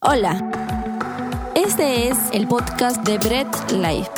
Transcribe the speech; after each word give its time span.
Hola, 0.00 1.52
este 1.56 2.06
es 2.06 2.16
el 2.32 2.46
podcast 2.46 3.02
de 3.04 3.18
Bread 3.18 3.48
Life. 3.72 4.08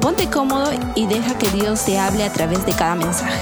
Ponte 0.00 0.28
cómodo 0.28 0.68
y 0.96 1.06
deja 1.06 1.38
que 1.38 1.48
Dios 1.50 1.84
te 1.84 1.96
hable 1.96 2.24
a 2.24 2.32
través 2.32 2.66
de 2.66 2.72
cada 2.72 2.96
mensaje. 2.96 3.40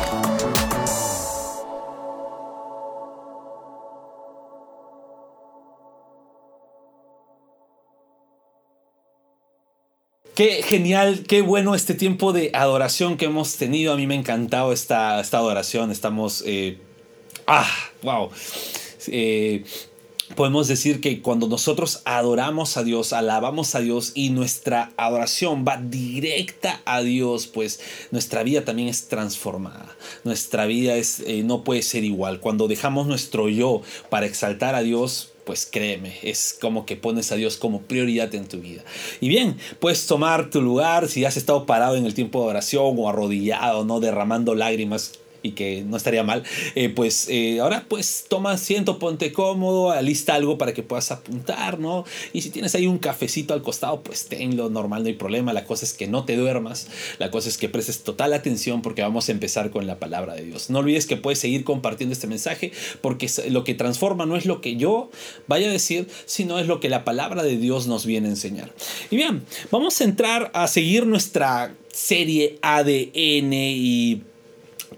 Qué 10.34 10.62
genial, 10.62 11.24
qué 11.26 11.40
bueno 11.40 11.74
este 11.74 11.94
tiempo 11.94 12.34
de 12.34 12.50
adoración 12.52 13.16
que 13.16 13.24
hemos 13.24 13.56
tenido. 13.56 13.94
A 13.94 13.96
mí 13.96 14.06
me 14.06 14.16
ha 14.16 14.18
encantado 14.18 14.74
esta, 14.74 15.18
esta 15.18 15.38
adoración. 15.38 15.90
Estamos... 15.90 16.44
Eh, 16.46 16.78
ah, 17.46 17.66
wow. 18.02 18.30
Eh, 19.06 19.64
podemos 20.34 20.68
decir 20.68 21.00
que 21.00 21.22
cuando 21.22 21.48
nosotros 21.48 22.02
adoramos 22.04 22.76
a 22.76 22.84
Dios, 22.84 23.12
alabamos 23.12 23.74
a 23.74 23.80
Dios 23.80 24.12
y 24.14 24.30
nuestra 24.30 24.92
adoración 24.96 25.64
va 25.66 25.76
directa 25.76 26.80
a 26.84 27.02
Dios, 27.02 27.46
pues 27.46 27.80
nuestra 28.10 28.42
vida 28.42 28.64
también 28.64 28.88
es 28.88 29.08
transformada. 29.08 29.96
Nuestra 30.24 30.66
vida 30.66 30.96
es, 30.96 31.20
eh, 31.20 31.42
no 31.42 31.64
puede 31.64 31.82
ser 31.82 32.04
igual. 32.04 32.40
Cuando 32.40 32.68
dejamos 32.68 33.06
nuestro 33.06 33.48
yo 33.48 33.82
para 34.08 34.26
exaltar 34.26 34.74
a 34.74 34.82
Dios, 34.82 35.32
pues 35.44 35.66
créeme, 35.66 36.14
es 36.22 36.56
como 36.60 36.86
que 36.86 36.96
pones 36.96 37.32
a 37.32 37.36
Dios 37.36 37.56
como 37.56 37.82
prioridad 37.82 38.34
en 38.34 38.46
tu 38.46 38.58
vida. 38.58 38.84
Y 39.20 39.28
bien, 39.28 39.56
puedes 39.80 40.06
tomar 40.06 40.50
tu 40.50 40.62
lugar 40.62 41.08
si 41.08 41.24
has 41.24 41.36
estado 41.36 41.66
parado 41.66 41.96
en 41.96 42.06
el 42.06 42.14
tiempo 42.14 42.42
de 42.42 42.50
oración 42.50 42.94
o 42.96 43.08
arrodillado, 43.08 43.84
no 43.84 44.00
derramando 44.00 44.54
lágrimas 44.54 45.18
y 45.42 45.52
que 45.52 45.84
no 45.84 45.96
estaría 45.96 46.22
mal, 46.22 46.42
eh, 46.74 46.88
pues 46.88 47.28
eh, 47.28 47.60
ahora 47.60 47.84
pues 47.88 48.26
toma 48.28 48.52
asiento, 48.52 48.98
ponte 48.98 49.32
cómodo, 49.32 49.90
alista 49.90 50.34
algo 50.34 50.58
para 50.58 50.74
que 50.74 50.82
puedas 50.82 51.10
apuntar, 51.10 51.78
¿no? 51.78 52.04
Y 52.32 52.42
si 52.42 52.50
tienes 52.50 52.74
ahí 52.74 52.86
un 52.86 52.98
cafecito 52.98 53.54
al 53.54 53.62
costado, 53.62 54.02
pues 54.02 54.26
tenlo, 54.26 54.70
normal, 54.70 55.02
no 55.02 55.08
hay 55.08 55.14
problema, 55.14 55.52
la 55.52 55.64
cosa 55.64 55.84
es 55.84 55.92
que 55.92 56.06
no 56.06 56.24
te 56.24 56.36
duermas, 56.36 56.88
la 57.18 57.30
cosa 57.30 57.48
es 57.48 57.58
que 57.58 57.68
prestes 57.68 58.02
total 58.02 58.32
atención 58.32 58.82
porque 58.82 59.02
vamos 59.02 59.28
a 59.28 59.32
empezar 59.32 59.70
con 59.70 59.86
la 59.86 59.98
palabra 59.98 60.34
de 60.34 60.44
Dios. 60.44 60.70
No 60.70 60.80
olvides 60.80 61.06
que 61.06 61.16
puedes 61.16 61.38
seguir 61.38 61.64
compartiendo 61.64 62.12
este 62.12 62.26
mensaje 62.26 62.72
porque 63.00 63.30
lo 63.48 63.64
que 63.64 63.74
transforma 63.74 64.26
no 64.26 64.36
es 64.36 64.46
lo 64.46 64.60
que 64.60 64.76
yo 64.76 65.10
vaya 65.46 65.68
a 65.68 65.72
decir, 65.72 66.08
sino 66.26 66.58
es 66.58 66.66
lo 66.66 66.80
que 66.80 66.88
la 66.88 67.04
palabra 67.04 67.42
de 67.42 67.56
Dios 67.56 67.86
nos 67.86 68.06
viene 68.06 68.28
a 68.28 68.30
enseñar. 68.30 68.72
Y 69.10 69.16
bien, 69.16 69.44
vamos 69.70 70.00
a 70.00 70.04
entrar 70.04 70.50
a 70.54 70.66
seguir 70.68 71.06
nuestra 71.06 71.74
serie 71.92 72.58
ADN 72.62 73.52
y 73.52 74.22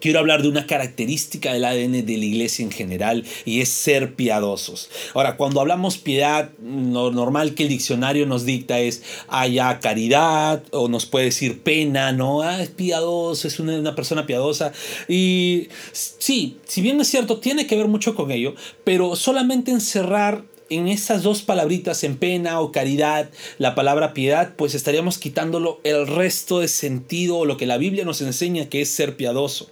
quiero 0.00 0.18
hablar 0.18 0.42
de 0.42 0.48
una 0.48 0.66
característica 0.66 1.52
del 1.52 1.64
ADN 1.64 2.04
de 2.04 2.16
la 2.16 2.24
iglesia 2.24 2.64
en 2.64 2.70
general 2.70 3.24
y 3.44 3.60
es 3.60 3.68
ser 3.68 4.14
piadosos. 4.14 4.90
Ahora, 5.14 5.36
cuando 5.36 5.60
hablamos 5.60 5.98
piedad, 5.98 6.50
lo 6.60 7.10
normal 7.10 7.54
que 7.54 7.64
el 7.64 7.68
diccionario 7.68 8.26
nos 8.26 8.44
dicta 8.44 8.78
es 8.80 9.02
haya 9.28 9.80
caridad 9.80 10.62
o 10.70 10.88
nos 10.88 11.06
puede 11.06 11.26
decir 11.26 11.62
pena, 11.62 12.12
¿no? 12.12 12.42
Ah, 12.42 12.62
es 12.62 12.70
piadoso, 12.70 13.48
es 13.48 13.58
una, 13.58 13.76
una 13.76 13.94
persona 13.94 14.26
piadosa. 14.26 14.72
Y 15.08 15.68
sí, 15.92 16.58
si 16.66 16.80
bien 16.80 17.00
es 17.00 17.08
cierto, 17.08 17.38
tiene 17.38 17.66
que 17.66 17.76
ver 17.76 17.88
mucho 17.88 18.14
con 18.14 18.30
ello, 18.30 18.54
pero 18.84 19.16
solamente 19.16 19.70
encerrar 19.70 20.51
en 20.74 20.88
esas 20.88 21.22
dos 21.22 21.42
palabritas, 21.42 22.04
en 22.04 22.16
pena 22.16 22.60
o 22.60 22.72
caridad, 22.72 23.30
la 23.58 23.74
palabra 23.74 24.14
piedad, 24.14 24.54
pues 24.56 24.74
estaríamos 24.74 25.18
quitándolo 25.18 25.80
el 25.84 26.06
resto 26.06 26.60
de 26.60 26.68
sentido 26.68 27.38
o 27.38 27.44
lo 27.44 27.56
que 27.56 27.66
la 27.66 27.78
Biblia 27.78 28.04
nos 28.04 28.20
enseña 28.20 28.68
que 28.68 28.80
es 28.80 28.88
ser 28.88 29.16
piadoso. 29.16 29.70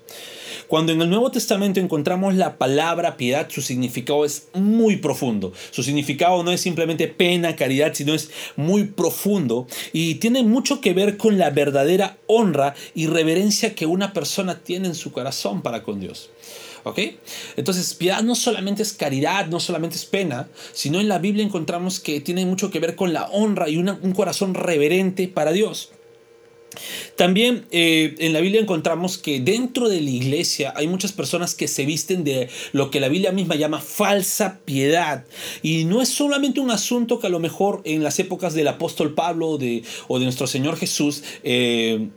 Cuando 0.68 0.92
en 0.92 1.02
el 1.02 1.10
Nuevo 1.10 1.32
Testamento 1.32 1.80
encontramos 1.80 2.36
la 2.36 2.56
palabra 2.56 3.16
piedad, 3.16 3.48
su 3.50 3.60
significado 3.60 4.24
es 4.24 4.48
muy 4.54 4.98
profundo. 4.98 5.52
Su 5.72 5.82
significado 5.82 6.44
no 6.44 6.52
es 6.52 6.60
simplemente 6.60 7.08
pena, 7.08 7.56
caridad, 7.56 7.92
sino 7.92 8.14
es 8.14 8.30
muy 8.54 8.84
profundo 8.84 9.66
y 9.92 10.16
tiene 10.16 10.44
mucho 10.44 10.80
que 10.80 10.92
ver 10.92 11.16
con 11.16 11.38
la 11.38 11.50
verdadera 11.50 12.18
honra 12.26 12.76
y 12.94 13.08
reverencia 13.08 13.74
que 13.74 13.86
una 13.86 14.12
persona 14.12 14.60
tiene 14.60 14.86
en 14.86 14.94
su 14.94 15.10
corazón 15.10 15.62
para 15.62 15.82
con 15.82 15.98
Dios. 15.98 16.30
¿Ok? 16.84 16.98
Entonces, 17.56 17.94
piedad 17.94 18.22
no 18.22 18.34
solamente 18.34 18.82
es 18.82 18.92
caridad, 18.92 19.46
no 19.46 19.60
solamente 19.60 19.96
es 19.96 20.04
pena, 20.04 20.48
sino 20.72 21.00
en 21.00 21.08
la 21.08 21.18
Biblia 21.18 21.44
encontramos 21.44 22.00
que 22.00 22.20
tiene 22.20 22.46
mucho 22.46 22.70
que 22.70 22.80
ver 22.80 22.96
con 22.96 23.12
la 23.12 23.26
honra 23.26 23.68
y 23.68 23.76
un 23.76 24.12
corazón 24.12 24.54
reverente 24.54 25.28
para 25.28 25.52
Dios. 25.52 25.90
También 27.16 27.66
eh, 27.70 28.14
en 28.18 28.32
la 28.32 28.40
Biblia 28.40 28.60
encontramos 28.60 29.18
que 29.18 29.40
dentro 29.40 29.88
de 29.88 30.00
la 30.00 30.10
iglesia 30.10 30.72
hay 30.76 30.86
muchas 30.86 31.12
personas 31.12 31.54
que 31.54 31.68
se 31.68 31.84
visten 31.84 32.24
de 32.24 32.48
lo 32.72 32.90
que 32.90 33.00
la 33.00 33.08
Biblia 33.08 33.32
misma 33.32 33.56
llama 33.56 33.80
falsa 33.80 34.60
piedad. 34.64 35.24
Y 35.62 35.84
no 35.84 36.00
es 36.00 36.08
solamente 36.08 36.60
un 36.60 36.70
asunto 36.70 37.18
que 37.18 37.26
a 37.26 37.30
lo 37.30 37.40
mejor 37.40 37.82
en 37.84 38.02
las 38.02 38.18
épocas 38.18 38.54
del 38.54 38.68
apóstol 38.68 39.14
Pablo 39.14 39.48
o 39.50 39.58
de 39.58 39.84
nuestro 40.08 40.46
Señor 40.46 40.76
Jesús 40.76 41.22
eh, 41.42 42.08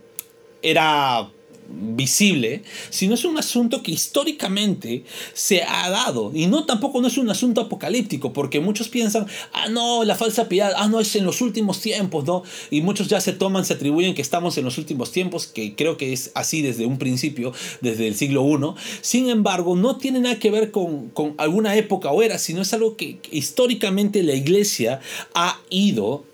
era 0.62 1.30
visible, 1.68 2.62
sino 2.90 3.14
es 3.14 3.24
un 3.24 3.38
asunto 3.38 3.82
que 3.82 3.92
históricamente 3.92 5.04
se 5.32 5.62
ha 5.62 5.90
dado. 5.90 6.30
Y 6.34 6.46
no 6.46 6.64
tampoco 6.64 7.00
no 7.00 7.08
es 7.08 7.18
un 7.18 7.30
asunto 7.30 7.60
apocalíptico, 7.60 8.32
porque 8.32 8.60
muchos 8.60 8.88
piensan, 8.88 9.26
ah, 9.52 9.68
no, 9.68 10.04
la 10.04 10.14
falsa 10.14 10.48
piedad, 10.48 10.72
ah, 10.76 10.88
no, 10.88 11.00
es 11.00 11.14
en 11.16 11.24
los 11.24 11.40
últimos 11.40 11.80
tiempos, 11.80 12.24
¿no? 12.24 12.42
Y 12.70 12.82
muchos 12.82 13.08
ya 13.08 13.20
se 13.20 13.32
toman, 13.32 13.64
se 13.64 13.74
atribuyen 13.74 14.14
que 14.14 14.22
estamos 14.22 14.56
en 14.58 14.64
los 14.64 14.78
últimos 14.78 15.12
tiempos, 15.12 15.46
que 15.46 15.74
creo 15.74 15.96
que 15.96 16.12
es 16.12 16.30
así 16.34 16.62
desde 16.62 16.86
un 16.86 16.98
principio, 16.98 17.52
desde 17.80 18.06
el 18.06 18.14
siglo 18.14 18.44
I. 18.48 18.54
Sin 19.00 19.28
embargo, 19.28 19.76
no 19.76 19.96
tiene 19.96 20.20
nada 20.20 20.38
que 20.38 20.50
ver 20.50 20.70
con, 20.70 21.10
con 21.10 21.34
alguna 21.38 21.76
época 21.76 22.10
o 22.10 22.22
era, 22.22 22.38
sino 22.38 22.62
es 22.62 22.72
algo 22.72 22.96
que 22.96 23.18
históricamente 23.30 24.22
la 24.22 24.34
iglesia 24.34 25.00
ha 25.34 25.60
ido 25.70 26.24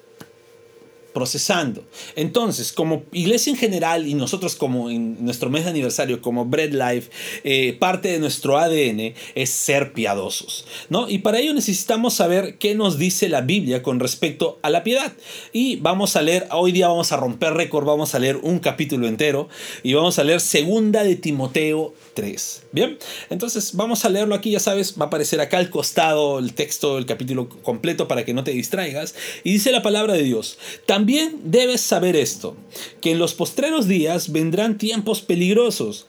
procesando. 1.12 1.84
Entonces, 2.16 2.72
como 2.72 3.04
iglesia 3.12 3.50
en 3.50 3.56
general 3.56 4.06
y 4.06 4.14
nosotros 4.14 4.54
como 4.54 4.90
en 4.90 5.24
nuestro 5.24 5.50
mes 5.50 5.64
de 5.64 5.70
aniversario, 5.70 6.20
como 6.20 6.44
Bread 6.44 6.72
Life, 6.72 7.10
eh, 7.44 7.76
parte 7.78 8.08
de 8.08 8.18
nuestro 8.18 8.58
ADN 8.58 9.14
es 9.34 9.50
ser 9.50 9.92
piadosos, 9.92 10.66
¿no? 10.88 11.08
Y 11.08 11.18
para 11.18 11.38
ello 11.38 11.52
necesitamos 11.52 12.14
saber 12.14 12.56
qué 12.58 12.74
nos 12.74 12.98
dice 12.98 13.28
la 13.28 13.40
Biblia 13.40 13.82
con 13.82 14.00
respecto 14.00 14.58
a 14.62 14.70
la 14.70 14.82
piedad. 14.84 15.12
Y 15.52 15.76
vamos 15.76 16.16
a 16.16 16.22
leer, 16.22 16.46
hoy 16.52 16.72
día 16.72 16.88
vamos 16.88 17.12
a 17.12 17.16
romper 17.16 17.54
récord, 17.54 17.84
vamos 17.84 18.14
a 18.14 18.18
leer 18.18 18.36
un 18.36 18.58
capítulo 18.58 19.06
entero 19.06 19.48
y 19.82 19.94
vamos 19.94 20.18
a 20.18 20.24
leer 20.24 20.40
segunda 20.40 21.02
de 21.02 21.16
Timoteo 21.16 21.94
3. 22.14 22.62
Bien, 22.72 22.98
entonces 23.30 23.74
vamos 23.74 24.04
a 24.04 24.08
leerlo 24.08 24.34
aquí, 24.34 24.52
ya 24.52 24.60
sabes, 24.60 24.94
va 24.98 25.04
a 25.04 25.08
aparecer 25.08 25.40
acá 25.40 25.58
al 25.58 25.70
costado 25.70 26.38
el 26.38 26.54
texto, 26.54 26.98
el 26.98 27.06
capítulo 27.06 27.48
completo 27.48 28.06
para 28.08 28.24
que 28.24 28.34
no 28.34 28.44
te 28.44 28.52
distraigas. 28.52 29.14
Y 29.44 29.52
dice 29.52 29.72
la 29.72 29.82
palabra 29.82 30.14
de 30.14 30.22
Dios, 30.22 30.58
también 30.86 30.99
debes 31.06 31.80
saber 31.80 32.16
esto, 32.16 32.56
que 33.00 33.12
en 33.12 33.18
los 33.18 33.34
postreros 33.34 33.86
días 33.88 34.32
vendrán 34.32 34.78
tiempos 34.78 35.22
peligrosos, 35.22 36.06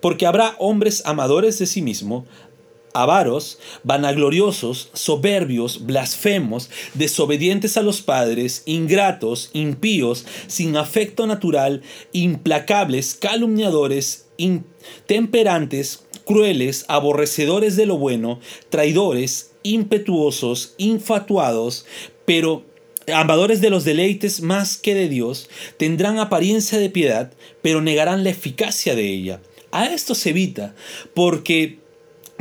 porque 0.00 0.26
habrá 0.26 0.56
hombres 0.58 1.02
amadores 1.04 1.58
de 1.58 1.66
sí 1.66 1.82
mismo, 1.82 2.26
avaros, 2.94 3.58
vanagloriosos, 3.84 4.90
soberbios, 4.92 5.86
blasfemos, 5.86 6.70
desobedientes 6.94 7.76
a 7.76 7.82
los 7.82 8.02
padres, 8.02 8.62
ingratos, 8.66 9.50
impíos, 9.52 10.26
sin 10.46 10.76
afecto 10.76 11.26
natural, 11.26 11.82
implacables, 12.12 13.14
calumniadores, 13.14 14.26
intemperantes, 14.36 16.04
crueles, 16.24 16.84
aborrecedores 16.88 17.76
de 17.76 17.86
lo 17.86 17.96
bueno, 17.96 18.40
traidores, 18.68 19.52
impetuosos, 19.62 20.74
infatuados, 20.78 21.86
pero 22.24 22.64
amadores 23.12 23.60
de 23.60 23.70
los 23.70 23.84
deleites 23.84 24.42
más 24.42 24.76
que 24.76 24.94
de 24.94 25.08
Dios, 25.08 25.48
tendrán 25.76 26.18
apariencia 26.18 26.78
de 26.78 26.90
piedad, 26.90 27.32
pero 27.62 27.80
negarán 27.80 28.24
la 28.24 28.30
eficacia 28.30 28.94
de 28.94 29.08
ella. 29.08 29.40
A 29.70 29.86
esto 29.86 30.14
se 30.14 30.30
evita, 30.30 30.74
porque 31.14 31.81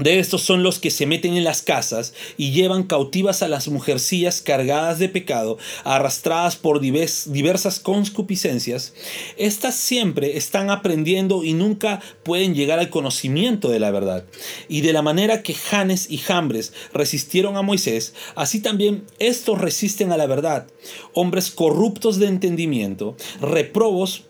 de 0.02 0.20
estos 0.20 0.42
son 0.42 0.64
los 0.64 0.80
que 0.80 0.92
se 0.92 1.06
meten 1.06 1.36
en 1.36 1.44
las 1.44 1.62
casas 1.62 2.14
y 2.38 2.52
llevan 2.52 2.84
cautivas 2.84 3.44
a 3.44 3.48
las 3.48 3.68
mujercillas 3.68 4.42
cargadas 4.42 5.00
de 5.00 5.10
pecado, 5.10 5.58
arrastradas 5.84 6.56
por 6.56 6.80
diversas 6.80 7.80
concupiscencias. 7.80 8.94
Estas 9.38 9.76
siempre 9.76 10.38
están 10.38 10.70
aprendiendo 10.70 11.44
y 11.44 11.54
nunca 11.54 12.02
pueden 12.24 12.56
llegar 12.56 12.80
al 12.80 12.90
conocimiento 12.90 13.70
de 13.70 13.80
la 13.80 13.92
verdad. 13.92 14.26
Y 14.68 14.82
de 14.82 14.94
la 14.94 15.02
manera 15.02 15.44
que 15.44 15.54
Janes 15.54 16.10
y 16.10 16.18
Jambres 16.18 16.74
resistieron 16.94 17.58
a 17.58 17.62
Moisés, 17.62 18.14
así 18.36 18.60
también 18.60 19.06
estos 19.20 19.60
resisten 19.60 20.12
a 20.12 20.18
la 20.18 20.26
verdad. 20.26 20.68
Hombres 21.14 21.52
corruptos 21.52 22.18
de 22.18 22.28
entendimiento, 22.28 23.16
reprobos 23.40 24.24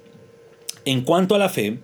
en 0.86 1.02
cuanto 1.02 1.36
a 1.36 1.40
la 1.40 1.50
fe, 1.50 1.80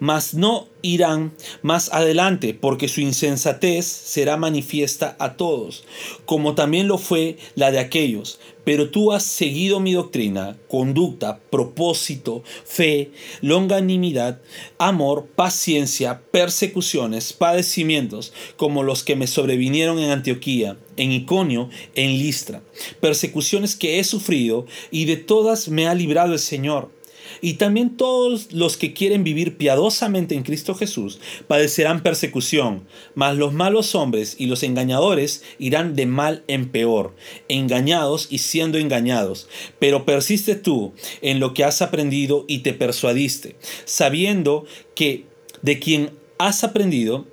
mas 0.00 0.34
no 0.34 0.68
irán 0.82 1.32
más 1.62 1.92
adelante, 1.92 2.54
porque 2.54 2.88
su 2.88 3.00
insensatez 3.00 3.86
será 3.86 4.36
manifiesta 4.36 5.16
a 5.18 5.36
todos, 5.36 5.84
como 6.24 6.54
también 6.54 6.88
lo 6.88 6.98
fue 6.98 7.38
la 7.54 7.70
de 7.70 7.78
aquellos. 7.78 8.38
Pero 8.64 8.90
tú 8.90 9.12
has 9.12 9.22
seguido 9.22 9.78
mi 9.78 9.92
doctrina, 9.92 10.56
conducta, 10.68 11.38
propósito, 11.50 12.42
fe, 12.64 13.12
longanimidad, 13.40 14.40
amor, 14.78 15.26
paciencia, 15.36 16.22
persecuciones, 16.32 17.32
padecimientos, 17.32 18.32
como 18.56 18.82
los 18.82 19.04
que 19.04 19.14
me 19.14 19.28
sobrevinieron 19.28 20.00
en 20.00 20.10
Antioquía, 20.10 20.76
en 20.96 21.12
Iconio, 21.12 21.70
en 21.94 22.18
Listra, 22.18 22.60
persecuciones 23.00 23.76
que 23.76 24.00
he 24.00 24.04
sufrido 24.04 24.66
y 24.90 25.04
de 25.04 25.16
todas 25.16 25.68
me 25.68 25.86
ha 25.86 25.94
librado 25.94 26.32
el 26.32 26.40
Señor 26.40 26.90
y 27.40 27.54
también 27.54 27.96
todos 27.96 28.52
los 28.52 28.76
que 28.76 28.92
quieren 28.92 29.24
vivir 29.24 29.56
piadosamente 29.56 30.34
en 30.34 30.42
Cristo 30.42 30.74
Jesús 30.74 31.20
padecerán 31.46 32.02
persecución, 32.02 32.86
mas 33.14 33.36
los 33.36 33.52
malos 33.52 33.94
hombres 33.94 34.36
y 34.38 34.46
los 34.46 34.62
engañadores 34.62 35.42
irán 35.58 35.94
de 35.94 36.06
mal 36.06 36.44
en 36.48 36.68
peor, 36.70 37.14
engañados 37.48 38.28
y 38.30 38.38
siendo 38.38 38.78
engañados. 38.78 39.48
Pero 39.78 40.04
persiste 40.04 40.54
tú 40.54 40.94
en 41.22 41.40
lo 41.40 41.54
que 41.54 41.64
has 41.64 41.82
aprendido 41.82 42.44
y 42.48 42.58
te 42.60 42.72
persuadiste, 42.72 43.56
sabiendo 43.84 44.64
que 44.94 45.24
de 45.62 45.78
quien 45.78 46.10
has 46.38 46.64
aprendido, 46.64 47.26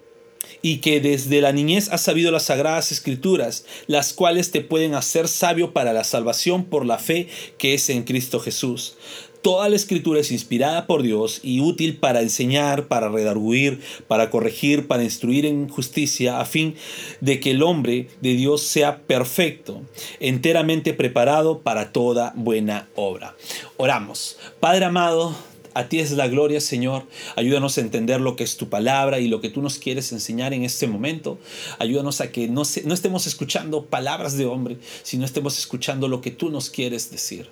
y 0.62 0.78
que 0.78 1.02
desde 1.02 1.42
la 1.42 1.52
niñez 1.52 1.90
has 1.90 2.02
sabido 2.02 2.32
las 2.32 2.44
sagradas 2.44 2.92
escrituras, 2.92 3.66
las 3.86 4.14
cuales 4.14 4.52
te 4.52 4.62
pueden 4.62 4.96
hacer 4.96 5.28
sabio 5.28 5.74
para 5.74 5.94
la 5.94 6.06
salvación 6.06 6.66
por 6.66 6.86
la 6.86 6.98
fe 6.98 7.28
que 7.58 7.74
es 7.74 7.90
en 7.90 8.04
Cristo 8.04 8.40
Jesús. 8.40 8.96
Toda 9.44 9.68
la 9.68 9.76
escritura 9.76 10.22
es 10.22 10.32
inspirada 10.32 10.88
por 10.88 11.04
Dios 11.04 11.42
y 11.44 11.60
útil 11.60 11.98
para 11.98 12.22
enseñar, 12.22 12.88
para 12.88 13.10
redarguir, 13.10 13.82
para 14.08 14.30
corregir, 14.30 14.88
para 14.88 15.04
instruir 15.04 15.46
en 15.46 15.68
justicia, 15.68 16.40
a 16.40 16.46
fin 16.46 16.76
de 17.20 17.42
que 17.42 17.52
el 17.52 17.62
hombre 17.62 18.08
de 18.22 18.36
Dios 18.36 18.62
sea 18.62 19.00
perfecto, 19.00 19.82
enteramente 20.22 20.94
preparado 20.94 21.60
para 21.60 21.92
toda 21.92 22.32
buena 22.38 22.88
obra. 22.96 23.36
Oramos. 23.76 24.38
Padre 24.62 24.86
amado, 24.86 25.36
a 25.74 25.90
ti 25.90 26.00
es 26.00 26.12
la 26.12 26.30
gloria, 26.30 26.62
Señor. 26.62 27.04
Ayúdanos 27.36 27.78
a 27.78 27.82
entender 27.82 28.22
lo 28.22 28.38
que 28.38 28.46
es 28.46 28.56
tu 28.56 28.70
palabra 28.70 29.20
y 29.20 29.28
lo 29.28 29.42
que 29.42 29.50
tú 29.50 29.62
nos 29.62 29.78
quieres 29.78 30.14
enseñar 30.14 30.54
en 30.54 30.64
este 30.64 30.88
momento. 30.88 31.38
Ayúdanos 31.80 32.22
a 32.22 32.32
que 32.32 32.48
no, 32.48 32.62
estemos 32.62 33.28
escuchando 33.28 33.84
palabras 33.84 34.38
de 34.38 34.46
hombre, 34.46 34.78
sino 35.04 35.26
estemos 35.26 35.58
escuchando 35.58 36.08
lo 36.08 36.22
que 36.22 36.32
tú 36.32 36.50
nos 36.50 36.70
quieres 36.70 37.12
decir. 37.12 37.50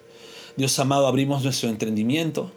Dios 0.57 0.77
amado, 0.79 1.07
abrimos 1.07 1.43
nuestro 1.43 1.69
entendimiento, 1.69 2.51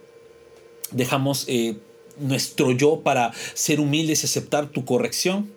dejamos 0.91 1.45
eh, 1.47 1.77
nuestro 2.19 2.71
yo 2.71 3.01
para 3.01 3.33
ser 3.53 3.79
humildes 3.79 4.23
y 4.23 4.25
aceptar 4.25 4.67
tu 4.67 4.85
corrección 4.85 5.51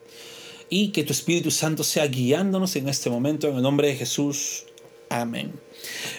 y 0.71 0.89
que 0.89 1.05
tu 1.05 1.13
Espíritu 1.13 1.51
Santo 1.51 1.85
sea 1.85 2.07
guiándonos 2.07 2.77
en 2.77 2.89
este 2.89 3.11
momento 3.11 3.49
en 3.49 3.57
el 3.57 3.63
nombre 3.63 3.89
de 3.89 3.97
Jesús. 3.97 4.65
Amén. 5.09 5.53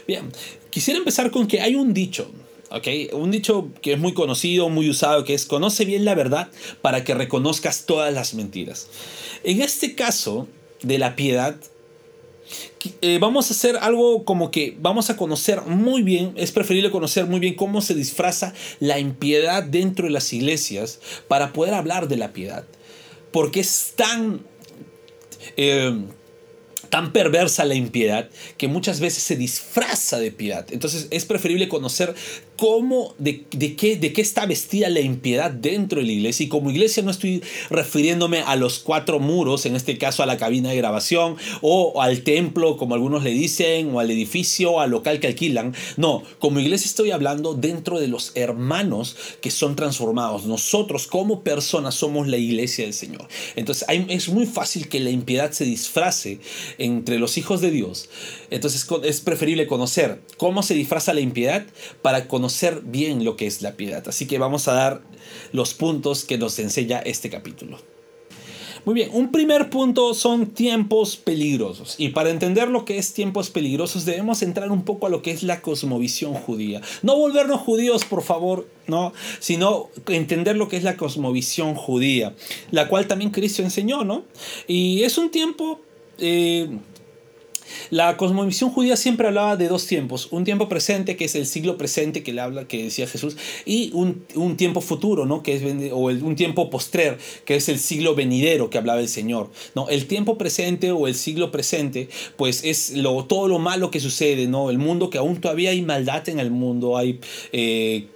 Bien, 0.08 0.32
quisiera 0.70 0.98
empezar 0.98 1.32
con 1.32 1.48
que 1.48 1.62
hay 1.62 1.76
un 1.76 1.94
dicho, 1.94 2.32
¿ok? 2.72 3.14
Un 3.14 3.32
dicho 3.32 3.70
que 3.82 3.94
es 3.94 4.00
muy 4.00 4.14
conocido, 4.14 4.70
muy 4.70 4.90
usado, 4.90 5.24
que 5.24 5.34
es 5.34 5.46
conoce 5.46 5.86
bien 5.86 6.06
la 6.06 6.16
verdad 6.16 6.50
para 6.82 7.04
que 7.04 7.14
reconozcas 7.14 7.86
todas 7.86 8.14
las 8.14 8.34
mentiras. 8.34 8.88
En 9.44 9.62
este 9.62 9.96
caso 9.96 10.48
de 10.82 10.98
la 10.98 11.16
piedad, 11.16 11.56
eh, 13.02 13.18
vamos 13.20 13.50
a 13.50 13.54
hacer 13.54 13.78
algo 13.78 14.26
como 14.26 14.52
que 14.52 14.76
vamos 14.80 15.10
a 15.10 15.18
conocer 15.18 15.62
muy 15.62 16.02
bien, 16.02 16.34
es 16.36 16.52
preferible 16.52 16.92
conocer 16.92 17.26
muy 17.26 17.40
bien 17.40 17.56
cómo 17.56 17.82
se 17.82 17.94
disfraza 17.94 18.54
la 18.80 19.00
impiedad 19.00 19.64
dentro 19.64 20.06
de 20.06 20.12
las 20.12 20.32
iglesias 20.34 21.00
para 21.28 21.54
poder 21.54 21.74
hablar 21.74 22.08
de 22.08 22.18
la 22.18 22.34
piedad. 22.34 22.66
Porque 23.32 23.60
es 23.60 23.94
tan... 23.96 24.42
Eh, 25.58 26.06
tan 26.90 27.14
perversa 27.14 27.66
la 27.66 27.76
impiedad 27.76 28.30
que 28.58 28.68
muchas 28.68 29.00
veces 29.00 29.24
se 29.24 29.36
disfraza 29.36 30.20
de 30.20 30.32
piedad. 30.32 30.66
Entonces 30.72 31.08
es 31.12 31.26
preferible 31.26 31.70
conocer 31.70 32.16
cómo, 32.60 33.16
de, 33.20 33.46
qué, 33.46 34.12
está 34.18 34.46
vestida 34.46 34.90
la 34.90 35.00
impiedad 35.00 35.50
dentro 35.50 36.02
de 36.02 36.08
la 36.08 36.12
iglesia. 36.12 36.46
Y 36.46 36.50
como 36.50 36.70
iglesia 36.70 37.02
no 37.02 37.10
estoy 37.10 37.42
refiriéndome 37.70 38.40
a 38.40 38.58
los 38.58 38.80
cuatro 38.80 39.22
muros, 39.22 39.66
en 39.66 39.78
este 39.78 39.98
caso 39.98 40.24
a 40.24 40.26
la 40.26 40.36
cabina 40.36 40.70
de 40.70 40.76
grabación, 40.76 41.38
o 41.62 42.02
al 42.02 42.22
templo, 42.24 42.76
como 42.76 42.96
algunos 42.96 43.24
le 43.24 43.30
dicen, 43.30 43.96
o 43.96 44.02
al 44.02 44.12
edificio, 44.12 44.82
al 44.82 44.92
local 44.92 45.22
que 45.22 45.28
alquilan. 45.28 45.74
No, 45.96 46.22
como 46.40 46.60
iglesia 46.60 46.88
estoy 46.88 47.12
hablando 47.12 47.54
dentro 47.54 47.98
de 47.98 48.10
los 48.10 48.34
hermanos 48.36 49.16
que 49.40 49.52
son 49.52 49.78
transformados. 49.78 50.46
Nosotros 50.46 51.08
como 51.08 51.44
personas 51.44 51.96
somos 51.96 52.28
la 52.28 52.36
iglesia 52.36 52.84
del 52.84 52.94
Señor. 52.94 53.30
Entonces 53.56 53.88
es 53.88 54.28
muy 54.28 54.46
fácil 54.46 54.90
que 54.90 55.00
la 55.00 55.12
impiedad 55.12 55.54
se 55.54 55.64
disfrace 55.64 56.42
entre 56.78 57.20
los 57.20 57.38
hijos 57.38 57.62
de 57.62 57.72
Dios. 57.72 58.10
Entonces 58.50 58.86
es 59.06 59.22
preferible 59.22 59.66
conocer 59.66 60.20
cómo 60.36 60.62
se 60.62 60.74
disfraza 60.74 61.14
la 61.14 61.22
impiedad 61.22 61.66
para 62.02 62.28
conocer 62.28 62.49
bien 62.84 63.24
lo 63.24 63.36
que 63.36 63.48
es 63.48 63.62
la 63.62 63.76
piedad. 63.76 64.04
Así 64.08 64.28
que 64.28 64.38
vamos 64.38 64.68
a 64.68 64.74
dar 64.74 65.02
los 65.52 65.74
puntos 65.74 66.26
que 66.26 66.38
nos 66.38 66.60
enseña 66.60 67.00
este 67.00 67.30
capítulo. 67.30 67.78
Muy 68.86 68.96
bien, 68.96 69.10
un 69.14 69.32
primer 69.32 69.70
punto 69.70 70.14
son 70.14 70.48
tiempos 70.48 71.18
peligrosos. 71.18 71.96
Y 71.98 72.10
para 72.10 72.30
entender 72.30 72.70
lo 72.70 72.86
que 72.86 72.98
es 72.98 73.14
tiempos 73.14 73.50
peligrosos 73.50 74.06
debemos 74.06 74.42
entrar 74.42 74.72
un 74.72 74.84
poco 74.84 75.08
a 75.08 75.10
lo 75.10 75.22
que 75.22 75.32
es 75.32 75.44
la 75.44 75.62
cosmovisión 75.62 76.34
judía. 76.34 76.82
No 77.02 77.18
volvernos 77.18 77.60
judíos, 77.60 78.06
por 78.06 78.24
favor, 78.24 78.68
no, 78.88 79.14
sino 79.40 79.90
entender 80.08 80.56
lo 80.56 80.70
que 80.70 80.78
es 80.78 80.84
la 80.84 80.96
cosmovisión 80.96 81.76
judía, 81.76 82.36
la 82.72 82.88
cual 82.88 83.08
también 83.08 83.32
Cristo 83.32 83.62
enseñó, 83.62 84.04
¿no? 84.04 84.24
Y 84.68 85.04
es 85.04 85.18
un 85.18 85.30
tiempo 85.30 85.82
eh, 86.18 86.70
la 87.90 88.18
cosmovisión 88.18 88.70
judía 88.70 88.96
siempre 88.96 89.28
hablaba 89.28 89.58
de 89.58 89.68
dos 89.68 89.86
tiempos, 89.86 90.28
un 90.32 90.44
tiempo 90.44 90.70
presente, 90.70 91.16
que 91.16 91.26
es 91.26 91.36
el 91.36 91.46
siglo 91.46 91.78
presente 91.78 92.24
que 92.24 92.34
le 92.34 92.42
habla, 92.42 92.68
que 92.68 92.84
decía 92.84 93.08
Jesús, 93.08 93.38
y 93.66 93.92
un, 93.94 94.26
tiempo 94.58 94.82
futuro, 94.82 95.26
¿no? 95.26 95.44
que 95.44 95.56
es, 95.56 95.92
o 95.92 95.98
un 95.98 96.36
tiempo 96.36 96.70
postrer, 96.70 97.18
que 97.46 97.56
es 97.56 97.70
el 97.70 97.80
siglo 97.80 98.16
venidero 98.16 98.70
que 98.70 98.78
hablaba 98.78 99.00
el 99.00 99.10
Señor. 99.10 99.52
¿no? 99.76 99.90
El 99.90 100.08
tiempo 100.08 100.38
presente 100.38 100.92
o 100.92 101.08
el 101.08 101.16
siglo 101.16 101.52
presente, 101.52 102.10
pues 102.38 102.64
es 102.64 102.96
lo, 102.96 103.26
todo 103.26 103.48
lo 103.48 103.60
malo 103.60 103.92
que 103.92 104.00
sucede, 104.00 104.48
¿no? 104.48 104.70
el 104.70 104.78
mundo 104.78 105.10
que 105.10 105.18
aún 105.18 105.40
todavía 105.40 105.72
hay 105.72 105.82
maldad 105.82 106.28
en 106.30 106.40
el 106.40 106.52
mundo, 106.52 106.98
hay... 106.98 107.20
Eh, 107.52 108.08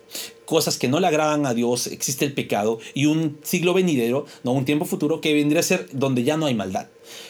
cosas 0.46 0.78
que 0.78 0.88
no 0.88 1.00
le 1.00 1.08
agradan 1.08 1.46
a 1.46 1.54
Dios, 1.54 1.88
existe 1.88 2.26
el 2.26 2.34
pecado, 2.34 2.80
y 2.94 3.06
un 3.06 3.40
siglo 3.44 3.74
venidero, 3.74 4.26
no 4.44 4.52
un 4.52 4.66
tiempo 4.66 4.86
futuro, 4.86 5.22
que 5.22 5.34
vendría 5.34 5.62
a 5.62 5.64
ser 5.64 5.88
donde 5.92 6.24
ya 6.24 6.38
no 6.38 6.46
hay 6.46 6.54
maldad. 6.54 6.88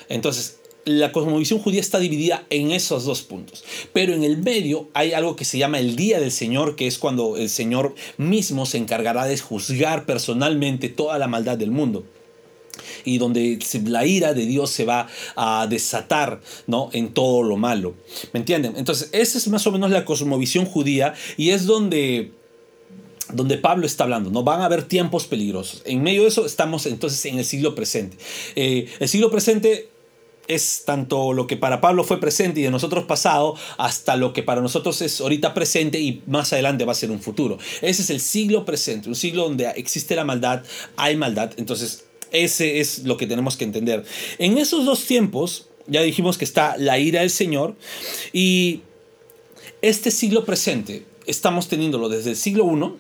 Entonces, 0.10 0.60
la 0.86 1.12
cosmovisión 1.12 1.60
judía 1.60 1.82
está 1.82 2.00
dividida 2.00 2.46
en 2.50 2.72
esos 2.72 3.06
dos 3.06 3.22
puntos. 3.22 3.64
Pero 3.94 4.14
en 4.14 4.24
el 4.24 4.38
medio 4.38 4.90
hay 4.94 5.14
algo 5.14 5.36
que 5.36 5.46
se 5.46 5.58
llama 5.58 5.80
el 5.80 5.96
día 5.96 6.20
del 6.20 6.32
Señor, 6.32 6.76
que 6.76 6.88
es 6.88 6.98
cuando 6.98 7.38
el 7.38 7.50
Señor 7.50 7.96
mismo 8.18 8.66
se 8.66 8.78
encargará 8.78 9.26
de 9.26 9.38
juzgar 9.38 10.06
personalmente 10.06 10.90
toda 10.90 11.18
la 11.18 11.28
maldad 11.28 11.58
del 11.58 11.72
mundo 11.72 12.04
y 13.06 13.18
donde 13.18 13.60
la 13.86 14.06
ira 14.06 14.34
de 14.34 14.46
Dios 14.46 14.72
se 14.72 14.86
va 14.86 15.08
a 15.36 15.68
desatar 15.68 16.42
¿no? 16.68 16.90
en 16.94 17.14
todo 17.14 17.44
lo 17.44 17.58
malo. 17.58 17.94
¿Me 18.32 18.40
entienden? 18.40 18.74
Entonces, 18.78 19.10
esa 19.12 19.38
es 19.38 19.48
más 19.48 19.66
o 19.68 19.72
menos 19.72 19.92
la 19.92 20.06
cosmovisión 20.06 20.66
judía 20.66 21.14
y 21.38 21.52
es 21.52 21.66
donde 21.66 22.32
donde 23.32 23.58
Pablo 23.58 23.86
está 23.86 24.04
hablando, 24.04 24.30
no 24.30 24.44
van 24.44 24.62
a 24.62 24.66
haber 24.66 24.84
tiempos 24.84 25.26
peligrosos. 25.26 25.82
En 25.86 26.04
medio 26.04 26.24
de 26.24 26.28
eso 26.28 26.46
estamos 26.46 26.86
entonces 26.86 27.26
en 27.26 27.40
el 27.40 27.46
siglo 27.46 27.74
presente. 27.74 28.18
Eh, 28.56 28.88
el 29.00 29.08
siglo 29.08 29.32
presente 29.32 29.90
es 30.48 30.84
tanto 30.86 31.34
lo 31.34 31.48
que 31.48 31.58
para 31.58 31.82
Pablo 31.82 32.04
fue 32.04 32.20
presente 32.20 32.60
y 32.60 32.64
de 32.64 32.72
nosotros 32.72 33.06
pasado, 33.06 33.56
hasta 33.78 34.16
lo 34.16 34.34
que 34.34 34.44
para 34.44 34.62
nosotros 34.62 35.02
es 35.02 35.22
ahorita 35.22 35.54
presente 35.54 36.00
y 36.00 36.22
más 36.28 36.54
adelante 36.54 36.86
va 36.86 36.92
a 36.92 36.96
ser 36.96 37.12
un 37.12 37.22
futuro. 37.22 37.58
Ese 37.82 38.02
es 38.02 38.10
el 38.10 38.20
siglo 38.20 38.66
presente, 38.66 39.10
un 39.10 39.16
siglo 39.16 39.44
donde 39.44 39.68
existe 39.76 40.16
la 40.16 40.24
maldad, 40.24 40.64
hay 40.96 41.16
maldad, 41.16 41.52
entonces 41.58 42.06
ese 42.32 42.80
es 42.80 43.04
lo 43.04 43.18
que 43.18 43.28
tenemos 43.28 43.58
que 43.58 43.64
entender. 43.64 44.04
En 44.38 44.58
esos 44.58 44.86
dos 44.86 45.06
tiempos, 45.06 45.68
ya 45.88 46.02
dijimos 46.02 46.38
que 46.38 46.46
está 46.46 46.76
la 46.78 46.98
ira 46.98 47.22
del 47.22 47.30
Señor 47.30 47.76
y 48.32 48.82
este 49.82 50.12
siglo 50.12 50.46
presente 50.46 51.06
estamos 51.26 51.68
teniéndolo 51.68 52.10
desde 52.10 52.32
el 52.32 52.36
siglo 52.36 52.66
I 52.66 53.00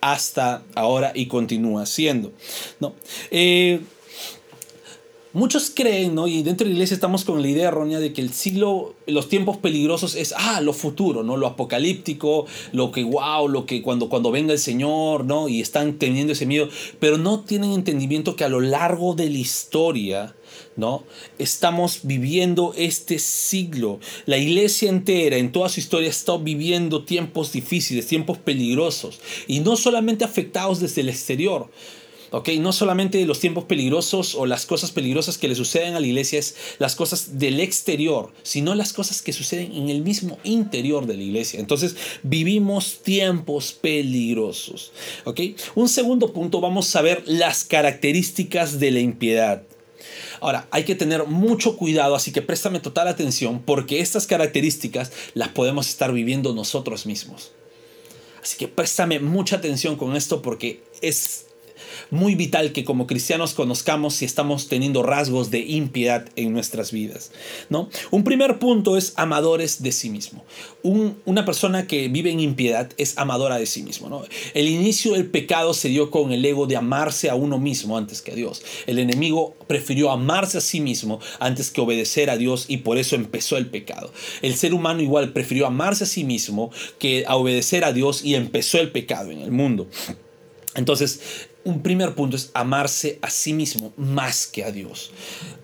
hasta 0.00 0.62
ahora 0.74 1.12
y 1.14 1.26
continúa 1.26 1.86
siendo. 1.86 2.32
¿no? 2.80 2.94
Eh, 3.30 3.80
Muchos 5.34 5.72
creen, 5.74 6.14
¿no? 6.14 6.28
Y 6.28 6.44
dentro 6.44 6.64
de 6.64 6.70
la 6.70 6.74
iglesia 6.74 6.94
estamos 6.94 7.24
con 7.24 7.42
la 7.42 7.48
idea 7.48 7.66
errónea 7.66 7.98
de 7.98 8.12
que 8.12 8.20
el 8.20 8.32
siglo, 8.32 8.94
los 9.08 9.28
tiempos 9.28 9.56
peligrosos 9.56 10.14
es, 10.14 10.32
ah, 10.36 10.60
lo 10.60 10.72
futuro, 10.72 11.24
¿no? 11.24 11.36
Lo 11.36 11.48
apocalíptico, 11.48 12.46
lo 12.70 12.92
que, 12.92 13.02
wow, 13.02 13.48
lo 13.48 13.66
que 13.66 13.82
cuando, 13.82 14.08
cuando 14.08 14.30
venga 14.30 14.52
el 14.52 14.60
Señor, 14.60 15.24
¿no? 15.24 15.48
Y 15.48 15.60
están 15.60 15.94
teniendo 15.94 16.34
ese 16.34 16.46
miedo, 16.46 16.68
pero 17.00 17.18
no 17.18 17.40
tienen 17.40 17.72
entendimiento 17.72 18.36
que 18.36 18.44
a 18.44 18.48
lo 18.48 18.60
largo 18.60 19.16
de 19.16 19.28
la 19.28 19.38
historia, 19.38 20.36
¿no? 20.76 21.02
Estamos 21.40 22.02
viviendo 22.04 22.72
este 22.76 23.18
siglo. 23.18 23.98
La 24.26 24.36
iglesia 24.36 24.88
entera, 24.88 25.36
en 25.36 25.50
toda 25.50 25.68
su 25.68 25.80
historia, 25.80 26.10
está 26.10 26.36
viviendo 26.36 27.04
tiempos 27.04 27.50
difíciles, 27.50 28.06
tiempos 28.06 28.38
peligrosos. 28.38 29.18
Y 29.48 29.58
no 29.58 29.74
solamente 29.74 30.24
afectados 30.24 30.78
desde 30.78 31.00
el 31.00 31.08
exterior. 31.08 31.70
¿Ok? 32.34 32.48
No 32.58 32.72
solamente 32.72 33.24
los 33.26 33.38
tiempos 33.38 33.64
peligrosos 33.64 34.34
o 34.34 34.44
las 34.44 34.66
cosas 34.66 34.90
peligrosas 34.90 35.38
que 35.38 35.46
le 35.46 35.54
suceden 35.54 35.94
a 35.94 36.00
la 36.00 36.06
iglesia 36.06 36.40
es 36.40 36.56
las 36.78 36.96
cosas 36.96 37.38
del 37.38 37.60
exterior, 37.60 38.32
sino 38.42 38.74
las 38.74 38.92
cosas 38.92 39.22
que 39.22 39.32
suceden 39.32 39.72
en 39.72 39.88
el 39.88 40.02
mismo 40.02 40.38
interior 40.42 41.06
de 41.06 41.16
la 41.16 41.22
iglesia. 41.22 41.60
Entonces, 41.60 41.94
vivimos 42.24 43.02
tiempos 43.02 43.72
peligrosos, 43.72 44.90
¿ok? 45.24 45.40
Un 45.76 45.88
segundo 45.88 46.32
punto, 46.32 46.60
vamos 46.60 46.94
a 46.96 47.02
ver 47.02 47.22
las 47.26 47.64
características 47.64 48.80
de 48.80 48.90
la 48.90 49.00
impiedad. 49.00 49.62
Ahora, 50.40 50.66
hay 50.72 50.82
que 50.82 50.96
tener 50.96 51.26
mucho 51.26 51.76
cuidado, 51.76 52.16
así 52.16 52.32
que 52.32 52.42
préstame 52.42 52.80
total 52.80 53.06
atención 53.06 53.62
porque 53.64 54.00
estas 54.00 54.26
características 54.26 55.12
las 55.34 55.50
podemos 55.50 55.88
estar 55.88 56.12
viviendo 56.12 56.52
nosotros 56.52 57.06
mismos. 57.06 57.52
Así 58.42 58.56
que 58.58 58.66
préstame 58.66 59.20
mucha 59.20 59.56
atención 59.56 59.94
con 59.96 60.16
esto 60.16 60.42
porque 60.42 60.82
es 61.00 61.46
muy 62.10 62.34
vital 62.34 62.72
que 62.72 62.84
como 62.84 63.06
cristianos 63.06 63.54
conozcamos 63.54 64.14
si 64.14 64.24
estamos 64.24 64.68
teniendo 64.68 65.02
rasgos 65.02 65.50
de 65.50 65.60
impiedad 65.60 66.28
en 66.36 66.52
nuestras 66.52 66.92
vidas. 66.92 67.32
¿no? 67.68 67.88
Un 68.10 68.24
primer 68.24 68.58
punto 68.58 68.96
es 68.96 69.12
amadores 69.16 69.82
de 69.82 69.92
sí 69.92 70.10
mismo. 70.10 70.44
una 70.82 71.44
persona 71.44 71.86
que 71.86 72.08
vive 72.08 72.30
en 72.30 72.40
impiedad 72.40 72.90
es 72.96 73.16
amadora 73.18 73.58
de 73.58 73.66
sí 73.66 73.82
mismo. 73.82 74.08
¿no? 74.08 74.24
El 74.54 74.68
inicio 74.68 75.12
del 75.12 75.26
pecado 75.26 75.74
se 75.74 75.88
dio 75.88 76.10
con 76.10 76.32
el 76.32 76.44
ego 76.44 76.66
de 76.66 76.76
amarse 76.76 77.30
a 77.30 77.34
uno 77.34 77.58
mismo 77.58 77.96
antes 77.96 78.22
que 78.22 78.32
a 78.32 78.34
Dios. 78.34 78.62
El 78.86 78.98
enemigo 78.98 79.56
prefirió 79.66 80.10
amarse 80.10 80.58
a 80.58 80.60
sí 80.60 80.80
mismo 80.80 81.20
antes 81.38 81.70
que 81.70 81.80
obedecer 81.80 82.30
a 82.30 82.36
Dios 82.36 82.66
y 82.68 82.78
por 82.78 82.98
eso 82.98 83.16
empezó 83.16 83.56
el 83.56 83.66
pecado. 83.66 84.12
El 84.42 84.56
ser 84.56 84.74
humano 84.74 85.02
igual 85.02 85.32
prefirió 85.32 85.66
amarse 85.66 86.04
a 86.04 86.06
sí 86.06 86.24
mismo 86.24 86.70
que 86.98 87.24
a 87.26 87.36
obedecer 87.36 87.84
a 87.84 87.92
Dios 87.92 88.24
y 88.24 88.34
empezó 88.34 88.78
el 88.78 88.90
pecado 88.90 89.30
en 89.30 89.40
el 89.40 89.50
mundo. 89.50 89.86
Entonces, 90.74 91.20
un 91.64 91.82
primer 91.82 92.14
punto 92.14 92.36
es 92.36 92.50
amarse 92.54 93.18
a 93.22 93.30
sí 93.30 93.52
mismo 93.52 93.92
más 93.96 94.46
que 94.46 94.64
a 94.64 94.70
Dios. 94.70 95.10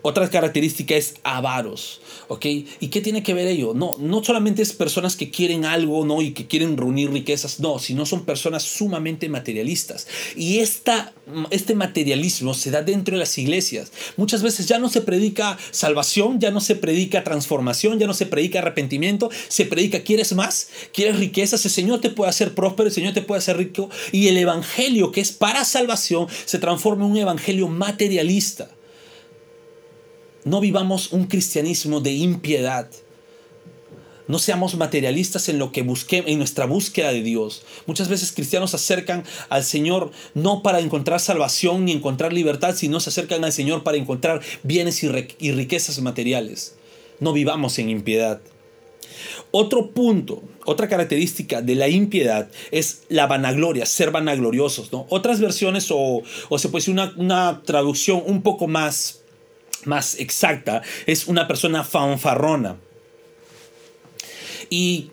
Otra 0.01 0.29
característica 0.29 0.95
es 0.95 1.15
avaros, 1.23 2.01
¿ok? 2.27 2.45
¿Y 2.45 2.87
qué 2.89 3.01
tiene 3.01 3.21
que 3.21 3.33
ver 3.33 3.47
ello? 3.47 3.73
No, 3.75 3.95
no 3.99 4.23
solamente 4.23 4.63
es 4.63 4.73
personas 4.73 5.15
que 5.15 5.29
quieren 5.29 5.63
algo, 5.63 6.05
¿no? 6.05 6.21
Y 6.21 6.31
que 6.31 6.47
quieren 6.47 6.75
reunir 6.75 7.11
riquezas, 7.11 7.59
no, 7.59 7.77
sino 7.77 8.05
son 8.05 8.25
personas 8.25 8.63
sumamente 8.63 9.29
materialistas. 9.29 10.07
Y 10.35 10.59
esta, 10.59 11.13
este 11.49 11.75
materialismo 11.75 12.53
se 12.53 12.71
da 12.71 12.81
dentro 12.81 13.15
de 13.15 13.19
las 13.19 13.37
iglesias. 13.37 13.91
Muchas 14.17 14.43
veces 14.43 14.67
ya 14.67 14.79
no 14.79 14.89
se 14.89 15.01
predica 15.01 15.57
salvación, 15.71 16.39
ya 16.39 16.51
no 16.51 16.61
se 16.61 16.75
predica 16.75 17.23
transformación, 17.23 17.99
ya 17.99 18.07
no 18.07 18.13
se 18.13 18.25
predica 18.25 18.59
arrepentimiento, 18.59 19.29
se 19.47 19.65
predica, 19.65 20.01
¿quieres 20.01 20.33
más? 20.33 20.69
¿Quieres 20.93 21.19
riquezas? 21.19 21.63
El 21.65 21.71
Señor 21.71 22.01
te 22.01 22.09
puede 22.09 22.29
hacer 22.29 22.53
próspero, 22.53 22.87
el 22.87 22.93
Señor 22.93 23.13
te 23.13 23.21
puede 23.21 23.39
hacer 23.39 23.57
rico. 23.57 23.89
Y 24.11 24.27
el 24.27 24.37
Evangelio, 24.37 25.11
que 25.11 25.21
es 25.21 25.31
para 25.31 25.65
salvación, 25.65 26.27
se 26.45 26.59
transforma 26.59 27.05
en 27.05 27.11
un 27.11 27.17
Evangelio 27.17 27.67
materialista. 27.67 28.69
No 30.43 30.59
vivamos 30.59 31.11
un 31.11 31.25
cristianismo 31.25 31.99
de 32.01 32.13
impiedad. 32.13 32.89
No 34.31 34.39
seamos 34.39 34.77
materialistas 34.77 35.49
en 35.49 35.59
lo 35.59 35.73
que 35.73 35.81
busquemos, 35.81 36.31
en 36.31 36.37
nuestra 36.37 36.65
búsqueda 36.65 37.11
de 37.11 37.21
Dios. 37.21 37.63
Muchas 37.85 38.07
veces 38.07 38.31
cristianos 38.31 38.69
se 38.69 38.77
acercan 38.77 39.25
al 39.49 39.65
Señor 39.65 40.11
no 40.35 40.63
para 40.63 40.79
encontrar 40.79 41.19
salvación 41.19 41.83
ni 41.83 41.91
encontrar 41.91 42.31
libertad, 42.31 42.73
sino 42.73 43.01
se 43.01 43.09
acercan 43.09 43.43
al 43.43 43.51
Señor 43.51 43.83
para 43.83 43.97
encontrar 43.97 44.39
bienes 44.63 45.03
y 45.03 45.51
riquezas 45.51 45.99
materiales. 45.99 46.75
No 47.19 47.33
vivamos 47.33 47.77
en 47.77 47.89
impiedad. 47.89 48.39
Otro 49.51 49.91
punto, 49.91 50.41
otra 50.63 50.87
característica 50.87 51.61
de 51.61 51.75
la 51.75 51.89
impiedad 51.89 52.49
es 52.71 53.01
la 53.09 53.27
vanagloria, 53.27 53.85
ser 53.85 54.11
vanagloriosos. 54.11 54.91
Otras 55.09 55.41
versiones 55.41 55.89
o, 55.91 56.23
se 56.57 56.69
puede 56.69 56.79
decir 56.79 56.93
una, 56.93 57.13
una 57.17 57.63
traducción 57.65 58.23
un 58.25 58.43
poco 58.43 58.69
más 58.69 59.17
más 59.83 60.17
exacta, 60.19 60.83
es 61.05 61.27
una 61.27 61.47
persona 61.49 61.83
fanfarrona. 61.83 62.77
¿Y 64.71 65.11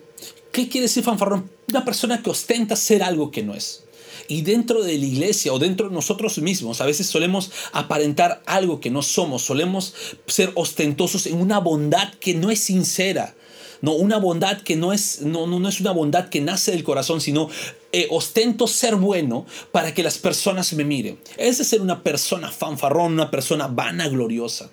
qué 0.53 0.69
quiere 0.69 0.87
decir 0.87 1.03
fanfarrón? 1.03 1.51
Una 1.67 1.83
persona 1.83 2.23
que 2.23 2.29
ostenta 2.29 2.77
ser 2.77 3.03
algo 3.03 3.29
que 3.29 3.43
no 3.43 3.53
es. 3.53 3.83
Y 4.29 4.41
dentro 4.41 4.83
de 4.83 4.97
la 4.97 5.05
iglesia 5.05 5.51
o 5.51 5.59
dentro 5.59 5.89
de 5.89 5.93
nosotros 5.93 6.37
mismos, 6.37 6.79
a 6.79 6.85
veces 6.85 7.07
solemos 7.07 7.51
aparentar 7.73 8.41
algo 8.45 8.79
que 8.79 8.89
no 8.89 9.01
somos, 9.01 9.41
solemos 9.41 9.93
ser 10.27 10.51
ostentosos 10.55 11.25
en 11.25 11.41
una 11.41 11.59
bondad 11.59 12.13
que 12.21 12.33
no 12.35 12.49
es 12.49 12.61
sincera. 12.61 13.35
No, 13.81 13.93
una 13.93 14.17
bondad 14.17 14.61
que 14.61 14.75
no 14.75 14.93
es, 14.93 15.21
no, 15.21 15.45
no, 15.45 15.59
no 15.59 15.67
es 15.67 15.79
una 15.81 15.91
bondad 15.91 16.29
que 16.29 16.41
nace 16.41 16.71
del 16.71 16.83
corazón, 16.83 17.19
sino 17.19 17.49
eh, 17.91 18.07
ostento 18.11 18.67
ser 18.67 18.95
bueno 18.95 19.45
para 19.71 19.93
que 19.93 20.03
las 20.03 20.17
personas 20.17 20.71
me 20.73 20.85
miren. 20.85 21.19
Es 21.37 21.57
de 21.57 21.65
ser 21.65 21.81
una 21.81 22.01
persona 22.01 22.49
fanfarrón, 22.49 23.13
una 23.13 23.31
persona 23.31 23.67
vanagloriosa. 23.67 24.69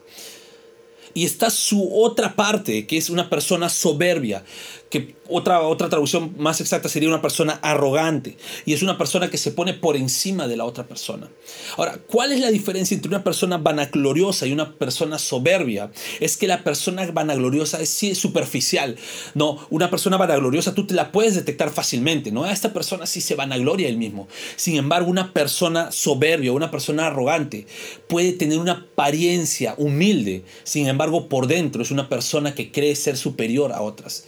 Y 1.16 1.24
está 1.24 1.48
su 1.48 1.88
otra 1.94 2.36
parte, 2.36 2.86
que 2.86 2.98
es 2.98 3.08
una 3.08 3.30
persona 3.30 3.70
soberbia, 3.70 4.44
que 4.90 5.16
otra, 5.28 5.62
otra 5.62 5.88
traducción 5.88 6.34
más 6.38 6.60
exacta 6.60 6.88
sería 6.88 7.08
una 7.08 7.22
persona 7.22 7.58
arrogante 7.62 8.36
y 8.64 8.72
es 8.72 8.82
una 8.82 8.96
persona 8.96 9.28
que 9.28 9.38
se 9.38 9.50
pone 9.50 9.74
por 9.74 9.96
encima 9.96 10.46
de 10.46 10.56
la 10.56 10.64
otra 10.64 10.86
persona. 10.86 11.28
Ahora, 11.76 11.98
¿cuál 12.06 12.32
es 12.32 12.40
la 12.40 12.50
diferencia 12.50 12.94
entre 12.94 13.08
una 13.08 13.24
persona 13.24 13.58
vanagloriosa 13.58 14.46
y 14.46 14.52
una 14.52 14.74
persona 14.74 15.18
soberbia? 15.18 15.90
Es 16.20 16.36
que 16.36 16.46
la 16.46 16.62
persona 16.62 17.04
vanagloriosa 17.10 17.80
es 17.80 17.88
sí, 17.88 18.14
superficial. 18.14 18.96
No, 19.34 19.66
una 19.70 19.90
persona 19.90 20.16
vanagloriosa 20.16 20.74
tú 20.74 20.86
te 20.86 20.94
la 20.94 21.10
puedes 21.10 21.34
detectar 21.34 21.70
fácilmente, 21.70 22.30
¿no? 22.30 22.44
A 22.44 22.52
esta 22.52 22.72
persona 22.72 23.06
sí 23.06 23.20
se 23.20 23.34
vanagloria 23.34 23.88
él 23.88 23.98
mismo. 23.98 24.28
Sin 24.54 24.76
embargo, 24.76 25.10
una 25.10 25.32
persona 25.32 25.90
soberbia, 25.90 26.52
una 26.52 26.70
persona 26.70 27.08
arrogante 27.08 27.66
puede 28.08 28.32
tener 28.32 28.58
una 28.58 28.72
apariencia 28.72 29.74
humilde, 29.78 30.44
sin 30.62 30.86
embargo, 30.86 31.28
por 31.28 31.48
dentro 31.48 31.82
es 31.82 31.90
una 31.90 32.08
persona 32.08 32.54
que 32.54 32.70
cree 32.70 32.94
ser 32.94 33.16
superior 33.16 33.72
a 33.72 33.82
otras. 33.82 34.24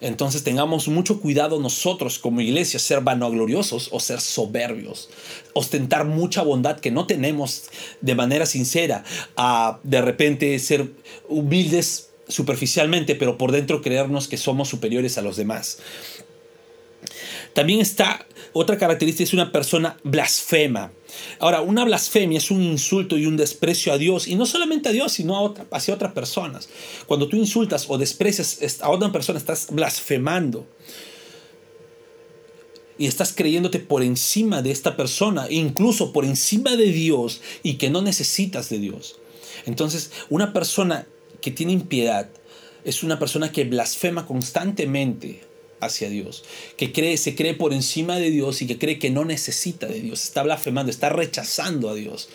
Entonces 0.00 0.44
tengamos 0.44 0.86
mucho 0.88 1.20
cuidado 1.20 1.58
nosotros 1.58 2.18
como 2.18 2.40
iglesia, 2.40 2.78
ser 2.78 3.00
vanagloriosos 3.00 3.88
o 3.90 3.98
ser 3.98 4.20
soberbios, 4.20 5.10
ostentar 5.54 6.04
mucha 6.04 6.42
bondad 6.42 6.78
que 6.78 6.90
no 6.90 7.06
tenemos 7.06 7.64
de 8.00 8.14
manera 8.14 8.46
sincera, 8.46 9.04
a 9.36 9.80
de 9.82 10.00
repente 10.00 10.58
ser 10.60 10.92
humildes 11.28 12.10
superficialmente, 12.28 13.14
pero 13.16 13.38
por 13.38 13.50
dentro 13.50 13.82
creernos 13.82 14.28
que 14.28 14.36
somos 14.36 14.68
superiores 14.68 15.18
a 15.18 15.22
los 15.22 15.36
demás. 15.36 15.78
También 17.54 17.80
está 17.80 18.26
otra 18.52 18.78
característica, 18.78 19.24
es 19.24 19.32
una 19.32 19.52
persona 19.52 19.96
blasfema. 20.02 20.92
Ahora, 21.38 21.60
una 21.60 21.84
blasfemia 21.84 22.38
es 22.38 22.50
un 22.50 22.62
insulto 22.62 23.16
y 23.16 23.26
un 23.26 23.36
desprecio 23.36 23.92
a 23.92 23.98
Dios, 23.98 24.28
y 24.28 24.34
no 24.34 24.46
solamente 24.46 24.88
a 24.88 24.92
Dios, 24.92 25.12
sino 25.12 25.46
a 25.46 25.54
hacia 25.76 25.94
otras 25.94 26.12
personas. 26.12 26.68
Cuando 27.06 27.28
tú 27.28 27.36
insultas 27.36 27.86
o 27.88 27.98
desprecias 27.98 28.80
a 28.80 28.90
otra 28.90 29.12
persona, 29.12 29.38
estás 29.38 29.68
blasfemando. 29.70 30.66
Y 32.98 33.06
estás 33.06 33.32
creyéndote 33.32 33.78
por 33.78 34.02
encima 34.02 34.60
de 34.60 34.72
esta 34.72 34.96
persona, 34.96 35.46
incluso 35.50 36.12
por 36.12 36.24
encima 36.24 36.76
de 36.76 36.90
Dios, 36.90 37.40
y 37.62 37.74
que 37.74 37.90
no 37.90 38.02
necesitas 38.02 38.68
de 38.68 38.78
Dios. 38.78 39.20
Entonces, 39.66 40.10
una 40.30 40.52
persona 40.52 41.06
que 41.40 41.52
tiene 41.52 41.72
impiedad 41.72 42.28
es 42.84 43.02
una 43.02 43.18
persona 43.18 43.52
que 43.52 43.64
blasfema 43.64 44.26
constantemente 44.26 45.47
hacia 45.80 46.08
Dios, 46.08 46.44
que 46.76 46.92
cree, 46.92 47.16
se 47.16 47.34
cree 47.34 47.54
por 47.54 47.72
encima 47.72 48.16
de 48.16 48.30
Dios 48.30 48.62
y 48.62 48.66
que 48.66 48.78
cree 48.78 48.98
que 48.98 49.10
no 49.10 49.24
necesita 49.24 49.86
de 49.86 50.00
Dios, 50.00 50.24
está 50.24 50.42
blasfemando, 50.42 50.90
está 50.90 51.08
rechazando 51.08 51.88
a 51.88 51.94
Dios. 51.94 52.28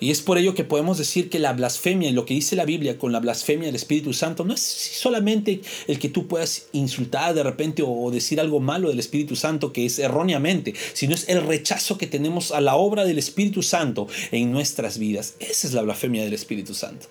Y 0.00 0.10
es 0.10 0.20
por 0.20 0.36
ello 0.36 0.54
que 0.54 0.64
podemos 0.64 0.98
decir 0.98 1.30
que 1.30 1.38
la 1.38 1.54
blasfemia 1.54 2.12
lo 2.12 2.26
que 2.26 2.34
dice 2.34 2.56
la 2.56 2.66
Biblia 2.66 2.98
con 2.98 3.12
la 3.12 3.20
blasfemia 3.20 3.66
del 3.66 3.76
Espíritu 3.76 4.12
Santo 4.12 4.44
no 4.44 4.52
es 4.52 4.60
solamente 4.60 5.62
el 5.86 5.98
que 5.98 6.10
tú 6.10 6.26
puedas 6.26 6.66
insultar 6.72 7.34
de 7.34 7.42
repente 7.42 7.82
o 7.86 8.10
decir 8.10 8.38
algo 8.40 8.60
malo 8.60 8.88
del 8.88 8.98
Espíritu 8.98 9.34
Santo 9.34 9.72
que 9.72 9.86
es 9.86 9.98
erróneamente, 9.98 10.74
sino 10.92 11.14
es 11.14 11.28
el 11.28 11.40
rechazo 11.42 11.96
que 11.96 12.06
tenemos 12.06 12.50
a 12.50 12.60
la 12.60 12.76
obra 12.76 13.04
del 13.04 13.18
Espíritu 13.18 13.62
Santo 13.62 14.06
en 14.30 14.52
nuestras 14.52 14.98
vidas. 14.98 15.36
Esa 15.38 15.66
es 15.68 15.72
la 15.72 15.80
blasfemia 15.80 16.22
del 16.24 16.34
Espíritu 16.34 16.74
Santo. 16.74 17.06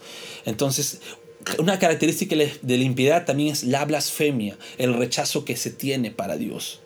Entonces, 0.46 1.00
una 1.60 1.80
característica 1.80 2.36
de 2.36 2.78
la 2.78 2.84
impiedad 2.84 3.26
también 3.26 3.54
es 3.54 3.64
la 3.64 3.86
blasfemia, 3.86 4.58
el 4.78 4.94
rechazo 4.94 5.46
que 5.46 5.56
se 5.56 5.72
tiene 5.72 6.12
para 6.12 6.38
Dios. 6.38 6.80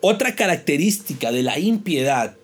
Otra 0.00 0.34
característica 0.34 1.30
de 1.30 1.42
la 1.42 1.58
impiedad, 1.58 2.36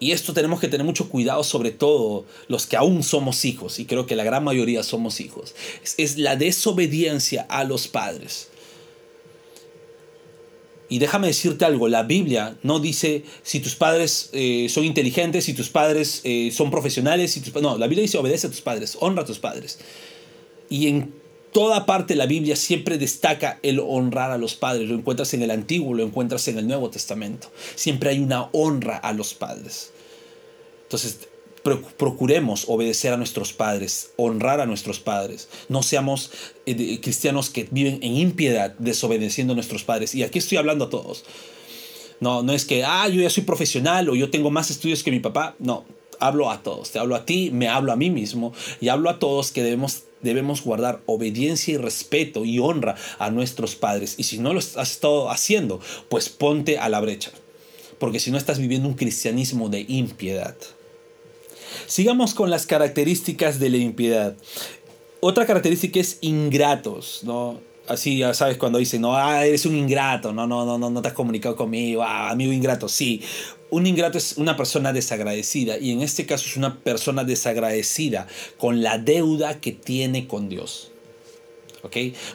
y 0.00 0.12
esto 0.12 0.32
tenemos 0.32 0.60
que 0.60 0.68
tener 0.68 0.86
mucho 0.86 1.08
cuidado 1.08 1.44
sobre 1.44 1.70
todo 1.70 2.24
los 2.48 2.66
que 2.66 2.76
aún 2.76 3.02
somos 3.02 3.44
hijos, 3.44 3.78
y 3.78 3.84
creo 3.84 4.06
que 4.06 4.16
la 4.16 4.24
gran 4.24 4.42
mayoría 4.42 4.82
somos 4.82 5.20
hijos, 5.20 5.54
es, 5.98 6.16
la 6.16 6.36
desobediencia 6.36 7.46
a 7.48 7.64
los 7.64 7.88
padres. 7.88 8.48
Y 10.88 10.98
déjame 10.98 11.26
decirte 11.28 11.64
algo, 11.64 11.88
la 11.88 12.02
Biblia 12.02 12.56
no 12.62 12.78
dice 12.78 13.24
si 13.42 13.60
tus 13.60 13.74
padres 13.74 14.30
eh, 14.32 14.68
son 14.68 14.84
inteligentes, 14.84 15.44
si 15.44 15.54
tus 15.54 15.68
padres 15.68 16.20
eh, 16.24 16.50
son 16.52 16.70
profesionales, 16.70 17.32
si 17.32 17.40
tus, 17.40 17.54
no, 17.62 17.76
la 17.78 17.86
Biblia 17.86 18.02
dice 18.02 18.18
obedece 18.18 18.46
a 18.46 18.50
tus 18.50 18.60
padres, 18.60 18.96
honra 19.00 19.22
a 19.22 19.26
tus 19.26 19.38
padres. 19.38 19.78
Y 20.68 20.88
en 20.88 21.14
toda 21.52 21.86
parte 21.86 22.16
la 22.16 22.26
Biblia 22.26 22.56
siempre 22.56 22.98
destaca 22.98 23.58
el 23.62 23.80
honrar 23.80 24.30
a 24.30 24.38
los 24.38 24.54
padres. 24.54 24.88
Lo 24.88 24.96
encuentras 24.96 25.34
en 25.34 25.42
el 25.42 25.50
Antiguo, 25.50 25.94
lo 25.94 26.02
encuentras 26.02 26.48
en 26.48 26.58
el 26.58 26.66
Nuevo 26.66 26.90
Testamento. 26.90 27.48
Siempre 27.76 28.10
hay 28.10 28.18
una 28.18 28.48
honra 28.52 28.96
a 28.96 29.12
los 29.12 29.34
padres. 29.34 29.92
Entonces, 30.82 31.28
procuremos 31.96 32.66
obedecer 32.68 33.12
a 33.12 33.16
nuestros 33.16 33.52
padres, 33.52 34.10
honrar 34.16 34.60
a 34.60 34.66
nuestros 34.66 35.00
padres. 35.00 35.48
No 35.68 35.82
seamos 35.82 36.30
eh, 36.66 37.00
cristianos 37.00 37.48
que 37.48 37.66
viven 37.70 38.00
en 38.02 38.16
impiedad, 38.16 38.74
desobedeciendo 38.78 39.54
a 39.54 39.56
nuestros 39.56 39.82
padres. 39.82 40.14
Y 40.14 40.22
aquí 40.22 40.38
estoy 40.38 40.58
hablando 40.58 40.86
a 40.86 40.90
todos. 40.90 41.24
No, 42.20 42.42
no 42.42 42.52
es 42.52 42.64
que, 42.64 42.84
ah, 42.84 43.08
yo 43.08 43.20
ya 43.22 43.30
soy 43.30 43.44
profesional 43.44 44.08
o 44.08 44.14
yo 44.14 44.30
tengo 44.30 44.50
más 44.50 44.70
estudios 44.70 45.02
que 45.02 45.10
mi 45.10 45.20
papá. 45.20 45.56
No, 45.58 45.84
hablo 46.20 46.50
a 46.50 46.62
todos. 46.62 46.90
Te 46.90 46.98
hablo 46.98 47.14
a 47.14 47.24
ti, 47.24 47.50
me 47.52 47.68
hablo 47.68 47.92
a 47.92 47.96
mí 47.96 48.10
mismo 48.10 48.52
y 48.80 48.88
hablo 48.88 49.10
a 49.10 49.18
todos 49.18 49.52
que 49.52 49.62
debemos 49.62 50.04
debemos 50.24 50.62
guardar 50.62 51.02
obediencia 51.04 51.74
y 51.74 51.76
respeto 51.76 52.44
y 52.46 52.58
honra 52.58 52.96
a 53.18 53.30
nuestros 53.30 53.76
padres. 53.76 54.14
Y 54.16 54.24
si 54.24 54.38
no 54.38 54.54
lo 54.54 54.58
has 54.58 54.76
estado 54.76 55.30
haciendo, 55.30 55.80
pues 56.08 56.30
ponte 56.30 56.78
a 56.78 56.88
la 56.88 57.00
brecha. 57.00 57.30
Porque 57.98 58.18
si 58.18 58.30
no 58.30 58.38
estás 58.38 58.58
viviendo 58.58 58.88
un 58.88 58.94
cristianismo 58.94 59.68
de 59.68 59.84
impiedad. 59.86 60.56
Sigamos 61.86 62.34
con 62.34 62.50
las 62.50 62.66
características 62.66 63.60
de 63.60 63.68
la 63.68 63.76
impiedad. 63.76 64.34
Otra 65.20 65.46
característica 65.46 66.00
es 66.00 66.18
ingratos, 66.22 67.20
¿no? 67.24 67.60
Así, 67.86 68.16
ya 68.16 68.32
sabes, 68.32 68.56
cuando 68.56 68.78
dicen, 68.78 69.02
no, 69.02 69.14
ah, 69.14 69.44
eres 69.44 69.66
un 69.66 69.76
ingrato, 69.76 70.32
no, 70.32 70.46
no, 70.46 70.64
no, 70.64 70.78
no, 70.78 70.88
no 70.88 71.02
te 71.02 71.08
has 71.08 71.14
comunicado 71.14 71.54
conmigo, 71.54 72.02
ah, 72.02 72.30
amigo 72.30 72.50
ingrato, 72.50 72.88
sí. 72.88 73.22
Un 73.68 73.86
ingrato 73.86 74.16
es 74.16 74.38
una 74.38 74.56
persona 74.56 74.92
desagradecida 74.92 75.76
y 75.76 75.90
en 75.90 76.00
este 76.00 76.24
caso 76.24 76.46
es 76.46 76.56
una 76.56 76.78
persona 76.80 77.24
desagradecida 77.24 78.26
con 78.56 78.82
la 78.82 78.96
deuda 78.96 79.60
que 79.60 79.72
tiene 79.72 80.26
con 80.26 80.48
Dios. 80.48 80.93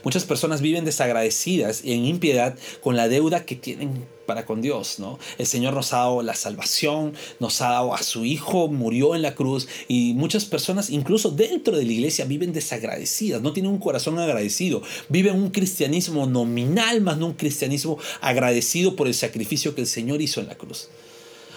Muchas 0.03 0.25
personas 0.25 0.61
viven 0.61 0.85
desagradecidas 0.85 1.83
y 1.83 1.93
en 1.93 2.05
impiedad 2.05 2.57
con 2.81 2.95
la 2.95 3.07
deuda 3.07 3.45
que 3.45 3.55
tienen 3.55 4.05
para 4.25 4.45
con 4.45 4.61
Dios, 4.61 4.99
¿no? 4.99 5.17
El 5.39 5.47
Señor 5.47 5.73
nos 5.73 5.91
ha 5.91 5.97
dado 5.97 6.21
la 6.21 6.35
salvación, 6.35 7.13
nos 7.39 7.61
ha 7.61 7.69
dado 7.69 7.95
a 7.95 8.03
su 8.03 8.25
Hijo, 8.25 8.67
murió 8.67 9.15
en 9.15 9.23
la 9.23 9.33
cruz 9.33 9.67
y 9.87 10.13
muchas 10.13 10.45
personas, 10.45 10.91
incluso 10.91 11.31
dentro 11.31 11.75
de 11.75 11.83
la 11.83 11.91
iglesia, 11.91 12.25
viven 12.25 12.53
desagradecidas, 12.53 13.41
no 13.41 13.53
tienen 13.53 13.71
un 13.71 13.79
corazón 13.79 14.19
agradecido, 14.19 14.83
viven 15.09 15.33
un 15.33 15.49
cristianismo 15.49 16.27
nominal, 16.27 17.01
más 17.01 17.17
no 17.17 17.25
un 17.25 17.33
cristianismo 17.33 17.97
agradecido 18.21 18.95
por 18.95 19.07
el 19.07 19.15
sacrificio 19.15 19.73
que 19.73 19.81
el 19.81 19.87
Señor 19.87 20.21
hizo 20.21 20.41
en 20.41 20.47
la 20.47 20.55
cruz. 20.55 20.89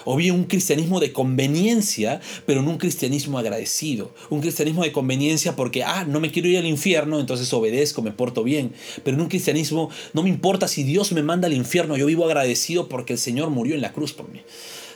O 0.05 0.17
bien 0.17 0.35
un 0.35 0.45
cristianismo 0.45 1.01
de 1.01 1.13
conveniencia, 1.13 2.21
pero 2.47 2.63
no 2.63 2.71
un 2.71 2.79
cristianismo 2.79 3.39
agradecido. 3.39 4.15
Un 4.31 4.41
cristianismo 4.41 4.83
de 4.83 4.93
conveniencia 4.93 5.57
porque, 5.57 5.85
ah, 5.85 6.05
no 6.05 6.21
me 6.21 6.31
quiero 6.31 6.49
ir 6.49 6.59
al 6.59 6.67
infierno, 6.67 7.21
entonces 7.21 7.53
obedezco, 7.53 8.03
me 8.03 8.13
porto 8.13 8.43
bien. 8.45 8.73
Pero 9.05 9.17
en 9.17 9.23
un 9.23 9.29
cristianismo 9.29 9.91
no 10.13 10.23
me 10.23 10.29
importa 10.29 10.69
si 10.69 10.83
Dios 10.83 11.13
me 11.13 11.23
manda 11.23 11.47
al 11.47 11.53
infierno, 11.53 11.97
yo 11.97 12.07
vivo 12.07 12.25
agradecido 12.25 12.89
porque 12.89 13.15
el 13.15 13.19
Señor 13.19 13.51
murió 13.51 13.75
en 13.75 13.83
la 13.83 13.93
cruz 13.93 14.13
por 14.13 14.29
mí. 14.31 14.41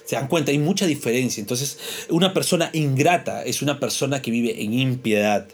Se 0.05 0.15
dan 0.15 0.29
cuenta, 0.29 0.53
hay 0.53 0.59
mucha 0.59 0.87
diferencia. 0.87 1.41
Entonces, 1.41 1.79
una 2.11 2.33
persona 2.33 2.71
ingrata 2.73 3.45
es 3.45 3.61
una 3.61 3.81
persona 3.81 4.23
que 4.23 4.31
vive 4.31 4.63
en 4.63 4.73
impiedad. 4.73 5.49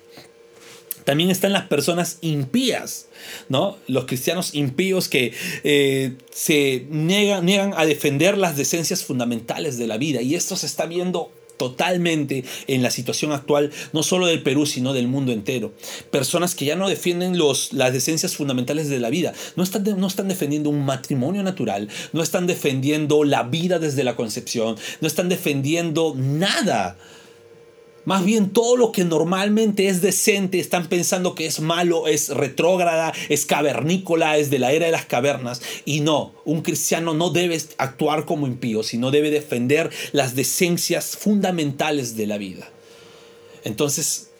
También 1.05 1.31
están 1.31 1.53
las 1.53 1.67
personas 1.67 2.19
impías, 2.21 3.07
¿no? 3.49 3.77
Los 3.89 4.07
cristianos 4.07 4.55
impíos 4.55 5.09
que 5.09 5.33
eh, 5.65 6.17
se 6.33 6.87
niegan, 6.91 7.45
niegan 7.45 7.75
a 7.77 7.87
defender 7.87 8.39
las 8.39 8.57
decencias 8.57 9.05
fundamentales 9.05 9.79
de 9.79 9.87
la 9.87 9.97
vida. 9.97 10.23
Y 10.23 10.35
esto 10.35 10.57
se 10.57 10.67
está 10.67 10.87
viendo 10.87 11.31
totalmente 11.63 12.45
en 12.67 12.83
la 12.83 12.91
situación 12.91 13.31
actual, 13.31 13.71
no 13.93 14.03
solo 14.03 14.27
del 14.27 14.43
Perú, 14.43 14.67
sino 14.67 14.93
del 14.93 15.07
mundo 15.07 15.31
entero. 15.31 15.73
Personas 16.11 16.57
que 16.57 16.65
ya 16.65 16.75
no 16.75 16.89
defienden 16.89 17.39
los, 17.39 17.73
las 17.73 17.93
decencias 17.93 18.35
fundamentales 18.35 18.89
de 18.89 18.99
la 18.99 19.11
vida, 19.11 19.33
no 19.55 19.63
están, 19.63 19.85
no 19.85 20.09
están 20.09 20.27
defendiendo 20.27 20.71
un 20.71 20.85
matrimonio 20.85 21.45
natural, 21.45 21.89
no 22.13 22.21
están 22.21 22.49
defendiendo 22.49 23.23
la 23.23 23.45
vida 23.45 23.79
desde 23.79 24.03
la 24.03 24.17
concepción, 24.17 24.77
no 25.01 25.07
están 25.07 25.29
defendiendo 25.29 26.15
nada 26.17 26.97
más 28.05 28.25
bien 28.25 28.51
todo 28.51 28.77
lo 28.77 28.93
que 28.93 29.05
normalmente 29.05 29.89
es 29.89 30.03
decente 30.03 30.59
están 30.59 30.89
pensando 30.89 31.35
que 31.35 31.47
es 31.47 31.61
malo, 31.61 32.07
es 32.09 32.29
retrógrada, 32.31 33.13
es 33.29 33.47
cavernícola, 33.47 34.37
es 34.37 34.51
de 34.51 34.59
la 34.59 34.73
era 34.73 34.87
de 34.87 34.93
las 34.93 35.07
cavernas. 35.07 35.63
Y 35.85 36.01
no, 36.01 36.35
un 36.45 36.63
cristiano 36.63 37.15
no 37.15 37.31
debe 37.31 37.61
actuar 37.79 38.25
como 38.25 38.47
impío, 38.47 38.83
sino 38.83 39.11
debe 39.11 39.31
defender 39.31 39.91
las 40.13 40.35
decencias 40.35 41.17
fundamentales 41.17 42.17
de 42.17 42.27
la 42.27 42.39
vida. 42.39 42.69
Entonces, 43.65 44.31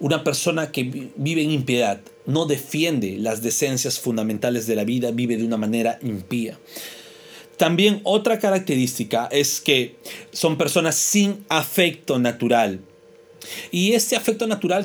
una 0.00 0.24
persona 0.24 0.72
que 0.72 1.10
vive 1.14 1.42
en 1.42 1.52
impiedad 1.52 2.00
no 2.26 2.46
defiende 2.46 3.16
las 3.18 3.42
decencias 3.42 4.00
fundamentales 4.00 4.66
de 4.66 4.76
la 4.76 4.84
vida, 4.84 5.12
vive 5.12 5.36
de 5.36 5.44
una 5.44 5.56
manera 5.56 5.98
impía. 6.02 6.58
También 7.62 8.00
otra 8.02 8.40
característica 8.40 9.28
es 9.30 9.60
que 9.60 9.94
son 10.32 10.58
personas 10.58 10.96
sin 10.96 11.44
afecto 11.48 12.18
natural. 12.18 12.80
Y 13.70 13.92
este 13.92 14.16
afecto 14.16 14.48
natural 14.48 14.84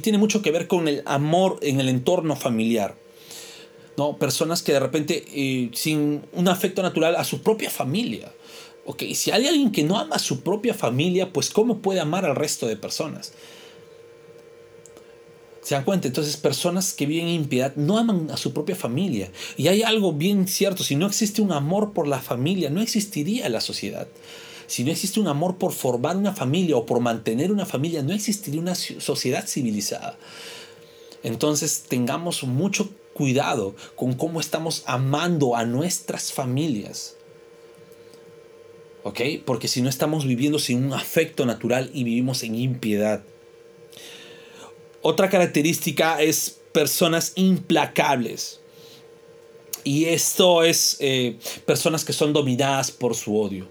tiene 0.00 0.16
mucho 0.16 0.40
que 0.40 0.52
ver 0.52 0.68
con 0.68 0.86
el 0.86 1.02
amor 1.04 1.58
en 1.62 1.80
el 1.80 1.88
entorno 1.88 2.36
familiar. 2.36 2.94
¿no? 3.96 4.18
Personas 4.18 4.62
que 4.62 4.72
de 4.72 4.78
repente 4.78 5.24
eh, 5.34 5.70
sin 5.74 6.22
un 6.32 6.46
afecto 6.46 6.80
natural 6.80 7.16
a 7.16 7.24
su 7.24 7.42
propia 7.42 7.70
familia. 7.70 8.32
Si 9.16 9.32
hay 9.32 9.48
alguien 9.48 9.72
que 9.72 9.82
no 9.82 9.98
ama 9.98 10.14
a 10.14 10.20
su 10.20 10.42
propia 10.42 10.74
familia, 10.74 11.32
pues 11.32 11.50
¿cómo 11.50 11.78
puede 11.78 11.98
amar 11.98 12.24
al 12.24 12.36
resto 12.36 12.68
de 12.68 12.76
personas? 12.76 13.32
¿Se 15.66 15.74
dan 15.74 15.82
cuenta? 15.82 16.06
Entonces, 16.06 16.36
personas 16.36 16.92
que 16.92 17.06
viven 17.06 17.26
en 17.26 17.34
impiedad 17.34 17.74
no 17.74 17.98
aman 17.98 18.30
a 18.30 18.36
su 18.36 18.52
propia 18.52 18.76
familia. 18.76 19.32
Y 19.56 19.66
hay 19.66 19.82
algo 19.82 20.12
bien 20.12 20.46
cierto, 20.46 20.84
si 20.84 20.94
no 20.94 21.08
existe 21.08 21.42
un 21.42 21.50
amor 21.50 21.92
por 21.92 22.06
la 22.06 22.20
familia, 22.20 22.70
no 22.70 22.80
existiría 22.80 23.48
la 23.48 23.60
sociedad. 23.60 24.06
Si 24.68 24.84
no 24.84 24.92
existe 24.92 25.18
un 25.18 25.26
amor 25.26 25.58
por 25.58 25.72
formar 25.72 26.16
una 26.16 26.32
familia 26.32 26.76
o 26.76 26.86
por 26.86 27.00
mantener 27.00 27.50
una 27.50 27.66
familia, 27.66 28.04
no 28.04 28.12
existiría 28.12 28.60
una 28.60 28.76
sociedad 28.76 29.44
civilizada. 29.48 30.16
Entonces, 31.24 31.86
tengamos 31.88 32.44
mucho 32.44 32.88
cuidado 33.12 33.74
con 33.96 34.14
cómo 34.14 34.38
estamos 34.38 34.84
amando 34.86 35.56
a 35.56 35.64
nuestras 35.64 36.32
familias. 36.32 37.16
¿Ok? 39.02 39.20
Porque 39.44 39.66
si 39.66 39.82
no 39.82 39.88
estamos 39.88 40.26
viviendo 40.26 40.60
sin 40.60 40.84
un 40.84 40.92
afecto 40.92 41.44
natural 41.44 41.90
y 41.92 42.04
vivimos 42.04 42.44
en 42.44 42.54
impiedad. 42.54 43.24
Otra 45.02 45.30
característica 45.30 46.20
es 46.22 46.58
personas 46.72 47.32
implacables. 47.36 48.60
Y 49.82 50.06
esto 50.06 50.64
es 50.64 50.96
eh, 50.98 51.38
personas 51.64 52.04
que 52.04 52.12
son 52.12 52.32
dominadas 52.32 52.90
por 52.90 53.14
su 53.14 53.38
odio. 53.38 53.68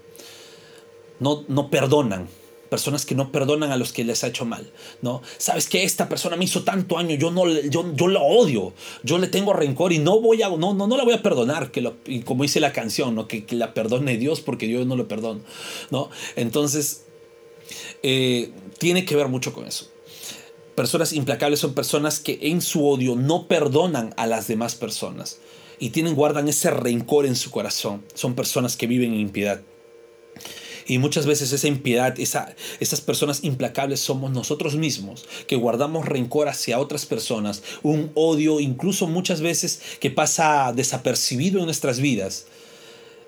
No, 1.20 1.44
no 1.46 1.70
perdonan. 1.70 2.26
Personas 2.70 3.06
que 3.06 3.14
no 3.14 3.30
perdonan 3.30 3.70
a 3.70 3.76
los 3.76 3.92
que 3.92 4.02
les 4.02 4.24
ha 4.24 4.28
hecho 4.28 4.44
mal, 4.44 4.72
¿no? 5.02 5.22
Sabes 5.38 5.68
que 5.68 5.84
esta 5.84 6.08
persona 6.08 6.36
me 6.36 6.46
hizo 6.46 6.64
tanto 6.64 6.98
año, 6.98 7.14
yo 7.14 7.30
no 7.30 7.46
yo, 7.48 7.94
yo 7.94 8.08
la 8.08 8.20
odio, 8.20 8.72
yo 9.04 9.18
le 9.18 9.28
tengo 9.28 9.52
rencor 9.52 9.92
y 9.92 10.00
no 10.00 10.20
voy 10.20 10.42
a 10.42 10.48
no 10.48 10.74
no, 10.74 10.88
no 10.88 10.96
la 10.96 11.04
voy 11.04 11.14
a 11.14 11.22
perdonar, 11.22 11.70
que 11.70 11.92
y 12.06 12.22
como 12.22 12.42
dice 12.42 12.58
la 12.58 12.72
canción, 12.72 13.14
¿no? 13.14 13.28
Que, 13.28 13.46
la 13.50 13.72
perdone 13.72 14.16
Dios 14.16 14.40
porque 14.40 14.68
yo 14.68 14.84
no 14.84 14.96
lo 14.96 15.06
perdono, 15.06 15.42
¿no? 15.90 16.10
Entonces 16.34 17.04
eh, 18.02 18.50
tiene 18.78 19.04
que 19.04 19.14
ver 19.14 19.28
mucho 19.28 19.52
con 19.52 19.64
eso. 19.64 19.90
Personas 20.76 21.14
implacables 21.14 21.60
son 21.60 21.72
personas 21.72 22.20
que 22.20 22.38
en 22.42 22.60
su 22.60 22.86
odio 22.86 23.16
no 23.16 23.48
perdonan 23.48 24.12
a 24.18 24.26
las 24.26 24.46
demás 24.46 24.74
personas 24.74 25.38
y 25.78 25.88
tienen, 25.90 26.14
guardan 26.14 26.48
ese 26.48 26.70
rencor 26.70 27.24
en 27.24 27.34
su 27.34 27.50
corazón. 27.50 28.04
Son 28.12 28.34
personas 28.34 28.76
que 28.76 28.86
viven 28.86 29.14
en 29.14 29.20
impiedad. 29.20 29.62
Y 30.86 30.98
muchas 30.98 31.24
veces 31.24 31.50
esa 31.52 31.66
impiedad, 31.66 32.20
esa, 32.20 32.54
esas 32.78 33.00
personas 33.00 33.42
implacables 33.42 34.00
somos 34.00 34.30
nosotros 34.30 34.76
mismos, 34.76 35.24
que 35.46 35.56
guardamos 35.56 36.04
rencor 36.04 36.46
hacia 36.46 36.78
otras 36.78 37.06
personas, 37.06 37.62
un 37.82 38.12
odio 38.14 38.60
incluso 38.60 39.08
muchas 39.08 39.40
veces 39.40 39.80
que 39.98 40.10
pasa 40.10 40.72
desapercibido 40.76 41.58
en 41.58 41.64
nuestras 41.64 42.00
vidas 42.00 42.46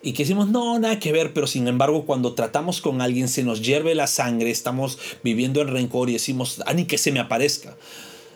y 0.03 0.13
que 0.13 0.23
decimos, 0.23 0.49
no, 0.49 0.79
nada 0.79 1.01
que 1.01 1.13
ver, 1.13 1.33
pero 1.33 1.47
sin 1.47 1.67
embargo 1.67 2.07
cuando 2.07 2.35
tratamos 2.35 2.81
con 2.81 3.01
alguien 3.01 3.29
se 3.29 3.43
nos 3.43 3.63
hierve 3.63 3.95
la 3.95 4.07
sangre, 4.07 4.51
estamos 4.51 4.99
viviendo 5.25 5.61
el 5.61 5.69
rencor 5.69 6.09
y 6.09 6.15
decimos, 6.15 6.63
ah, 6.67 6.75
ni 6.75 6.85
que 6.85 6.99
se 6.99 7.11
me 7.11 7.21
aparezca. 7.21 7.77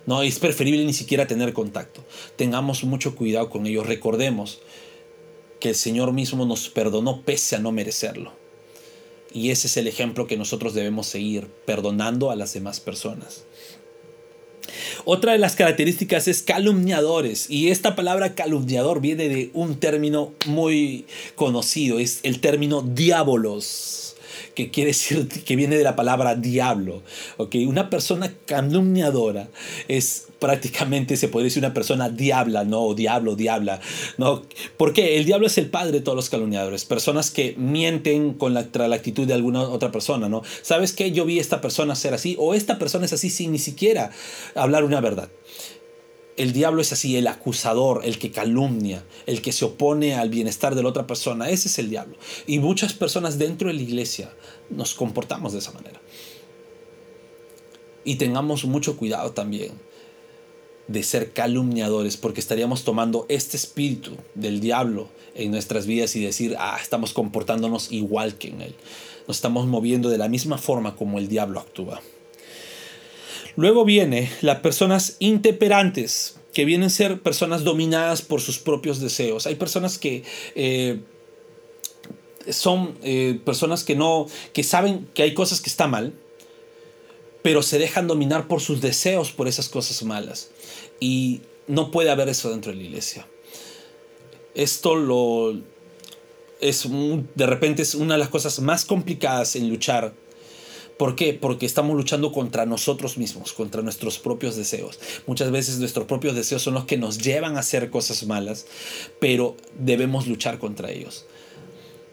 No, 0.05 0.23
es 0.23 0.41
preferible 0.41 0.85
ni 0.85 0.93
siquiera 0.93 1.29
tener 1.29 1.53
contacto. 1.53 2.05
Tengamos 2.37 2.83
mucho 2.83 3.15
cuidado 3.15 3.49
con 3.51 3.67
ellos. 3.67 3.87
Recordemos 3.87 4.61
que 5.61 5.69
el 5.69 5.75
Señor 5.77 6.13
mismo 6.13 6.45
nos 6.45 6.69
perdonó 6.69 7.23
pese 7.23 7.55
a 7.55 7.61
no 7.61 7.71
merecerlo. 7.71 8.33
Y 9.33 9.51
ese 9.51 9.69
es 9.69 9.77
el 9.77 9.87
ejemplo 9.87 10.27
que 10.27 10.37
nosotros 10.37 10.75
debemos 10.75 11.07
seguir, 11.07 11.47
perdonando 11.65 12.33
a 12.33 12.37
las 12.37 12.53
demás 12.53 12.81
personas. 12.81 13.45
Otra 15.05 15.33
de 15.33 15.39
las 15.39 15.57
características 15.57 16.29
es 16.29 16.43
calumniadores 16.43 17.49
y 17.51 17.71
esta 17.71 17.97
palabra 17.97 18.35
calumniador 18.35 19.01
viene 19.01 19.29
de 19.29 19.51
un 19.53 19.77
término 19.81 20.33
muy 20.47 21.07
conocido, 21.35 21.99
es 21.99 22.21
el 22.23 22.41
término 22.41 22.83
diabolos 22.83 24.12
que 24.55 24.71
quiere 24.71 24.89
decir 24.89 25.29
que 25.29 25.57
viene 25.57 25.77
de 25.77 25.85
la 25.85 25.97
palabra 25.97 26.35
diablo. 26.35 27.03
¿okay? 27.37 27.67
Una 27.67 27.91
persona 27.91 28.33
calumniadora 28.47 29.49
es 29.89 30.27
prácticamente, 30.39 31.17
se 31.17 31.29
podría 31.29 31.45
decir 31.45 31.65
una 31.65 31.73
persona 31.73 32.09
diabla, 32.09 32.65
¿no? 32.65 32.83
O 32.83 32.95
diablo, 32.97 33.37
diabla, 33.37 33.81
¿no? 34.19 34.43
Porque 34.77 35.17
el 35.17 35.25
diablo 35.25 35.47
es 35.47 35.57
el 35.57 35.71
padre 35.71 35.93
de 35.93 36.01
todos 36.01 36.17
los 36.17 36.31
calumniadores. 36.31 36.85
Personas 36.85 37.31
que 37.31 37.55
mienten 37.57 38.35
con 38.35 38.53
la, 38.53 38.67
actitud 38.93 39.25
de 39.25 39.35
alguna 39.35 39.63
otra 39.63 39.93
persona, 39.93 40.29
¿no? 40.29 40.43
¿Sabes 40.63 40.95
qué? 40.95 41.13
Yo 41.13 41.25
vi 41.25 41.39
a 41.39 41.41
esta 41.41 41.61
persona 41.61 41.95
ser 41.95 42.13
así 42.13 42.35
o 42.41 42.55
esta 42.55 42.79
persona 42.81 43.05
es 43.05 43.13
así 43.13 43.31
sin 43.31 43.53
ni 43.53 43.61
siquiera 43.61 44.11
hablar 44.57 44.83
una 44.83 45.01
verdad. 45.01 45.29
El 46.37 46.53
diablo 46.53 46.81
es 46.81 46.93
así, 46.93 47.17
el 47.17 47.27
acusador, 47.27 48.03
el 48.05 48.19
que 48.19 48.31
calumnia, 48.31 49.05
el 49.27 49.43
que 49.43 49.53
se 49.53 49.67
opone 49.67 50.15
al 50.15 50.31
bienestar 50.31 50.75
de 50.75 50.83
la 50.83 50.89
otra 50.89 51.07
persona. 51.07 51.51
Ese 51.51 51.69
es 51.69 51.79
el 51.79 51.91
diablo. 51.91 52.17
Y 52.47 52.59
muchas 52.59 52.95
personas 52.95 53.39
dentro 53.39 53.69
de 53.69 53.75
la 53.75 53.83
iglesia 53.83 54.33
nos 54.71 54.95
comportamos 54.95 55.53
de 55.53 55.59
esa 55.59 55.73
manera. 55.73 56.01
Y 58.05 58.17
tengamos 58.17 58.65
mucho 58.65 58.97
cuidado 58.97 59.33
también 59.33 59.73
de 60.89 61.03
ser 61.03 61.33
calumniadores, 61.33 62.17
porque 62.17 62.41
estaríamos 62.41 62.85
tomando 62.85 63.27
este 63.29 63.57
espíritu 63.57 64.17
del 64.35 64.61
diablo 64.61 65.09
en 65.35 65.51
nuestras 65.51 65.87
vidas 65.87 66.17
y 66.17 66.25
decir, 66.25 66.57
ah, 66.59 66.79
estamos 66.81 67.13
comportándonos 67.13 67.93
igual 67.93 68.37
que 68.37 68.49
en 68.49 68.63
él. 68.63 68.75
Nos 69.29 69.37
estamos 69.37 69.67
moviendo 69.67 70.09
de 70.09 70.19
la 70.19 70.29
misma 70.29 70.59
forma 70.59 70.97
como 70.97 71.19
el 71.19 71.29
diablo 71.29 71.61
actúa. 71.61 72.03
Luego 73.57 73.85
viene 73.85 74.31
las 74.41 74.61
personas 74.61 75.17
intemperantes, 75.19 76.37
que 76.53 76.65
vienen 76.65 76.87
a 76.87 76.91
ser 76.91 77.21
personas 77.21 77.65
dominadas 77.65 78.23
por 78.23 78.41
sus 78.41 78.59
propios 78.59 79.01
deseos. 79.01 79.47
Hay 79.47 79.55
personas 79.55 79.99
que 79.99 80.23
eh, 80.55 81.01
son 82.51 82.99
eh, 83.03 83.41
personas 83.45 83.85
que 83.85 83.97
no, 83.97 84.27
que 84.53 84.63
saben 84.63 85.09
que 85.15 85.23
hay 85.23 85.35
cosas 85.35 85.61
que 85.61 85.71
están 85.71 85.91
mal, 85.91 86.13
pero 87.43 87.63
se 87.63 87.79
dejan 87.79 88.07
dominar 88.07 88.49
por 88.49 88.61
sus 88.61 88.81
deseos 88.81 89.33
por 89.33 89.49
esas 89.49 89.69
cosas 89.69 90.03
malas. 90.03 90.51
Y 91.01 91.41
no 91.67 91.91
puede 91.91 92.11
haber 92.11 92.29
eso 92.29 92.51
dentro 92.51 92.73
de 92.73 92.79
la 92.79 92.85
iglesia. 92.85 93.27
Esto 94.55 94.95
lo 94.95 95.59
es 96.61 96.87
de 96.89 97.47
repente 97.47 97.83
es 97.83 97.95
una 97.95 98.15
de 98.15 98.21
las 98.21 98.29
cosas 98.29 98.61
más 98.61 98.85
complicadas 98.85 99.57
en 99.57 99.69
luchar 99.69 100.15
¿Por 101.03 101.17
qué? 101.17 101.35
Porque 101.35 101.67
estamos 101.67 101.97
luchando 101.97 102.31
contra 102.31 102.65
nosotros 102.65 103.19
mismos, 103.19 103.53
contra 103.53 103.83
nuestros 103.83 104.21
propios 104.21 104.55
deseos. 104.55 105.01
Muchas 105.27 105.51
veces 105.51 105.81
nuestros 105.81 106.07
propios 106.07 106.37
deseos 106.37 106.63
son 106.63 106.75
los 106.75 106.85
que 106.85 106.97
nos 106.97 107.19
llevan 107.19 107.57
a 107.57 107.59
hacer 107.59 107.91
cosas 107.91 108.25
malas, 108.25 108.67
pero 109.19 109.57
debemos 109.77 110.29
luchar 110.29 110.61
contra 110.61 110.93
ellos. 110.93 111.27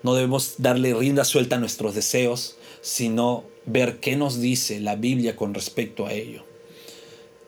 No 0.01 0.15
debemos 0.15 0.55
darle 0.57 0.95
rienda 0.95 1.23
suelta 1.23 1.57
a 1.57 1.59
nuestros 1.59 1.93
deseos, 1.93 2.57
sino 2.81 3.43
ver 3.67 3.99
qué 3.99 4.15
nos 4.15 4.41
dice 4.41 4.79
la 4.79 4.95
Biblia 4.95 5.35
con 5.35 5.53
respecto 5.53 6.07
a 6.07 6.13
ello. 6.13 6.43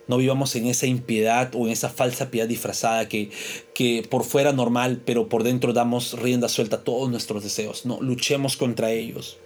No 0.08 0.17
vivamos 0.17 0.56
en 0.56 0.67
esa 0.67 0.86
impiedad 0.86 1.56
o 1.56 1.65
en 1.65 1.71
esa 1.71 1.89
falsa 1.89 2.30
piedad 2.30 2.47
disfrazada 2.47 3.10
que, 3.10 3.32
que 3.73 4.06
por 4.08 4.25
fuera 4.25 4.54
normal, 4.54 5.01
pero 5.08 5.27
por 5.27 5.41
dentro 5.41 5.73
damos 5.73 6.13
rienda 6.19 6.49
suelta 6.49 6.75
a 6.75 6.84
todos 6.84 7.10
nuestros 7.10 7.41
deseos. 7.41 7.88
No, 7.88 7.99
luchemos 7.99 8.58
contra 8.58 8.91
ellos. 8.91 9.39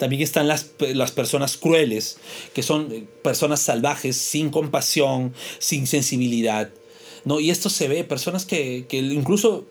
También 0.00 0.22
están 0.22 0.48
las, 0.48 0.64
personas 1.12 1.58
crueles, 1.58 2.16
que 2.54 2.62
son 2.62 3.06
personas 3.22 3.60
salvajes, 3.60 4.16
sin 4.16 4.48
compasión, 4.48 5.34
sin 5.58 5.86
sensibilidad. 5.86 6.70
¿no? 7.26 7.38
Y 7.38 7.50
esto 7.50 7.68
se 7.68 7.86
ve, 7.86 8.02
personas 8.02 8.46
que, 8.46 8.86
incluso 8.90 9.66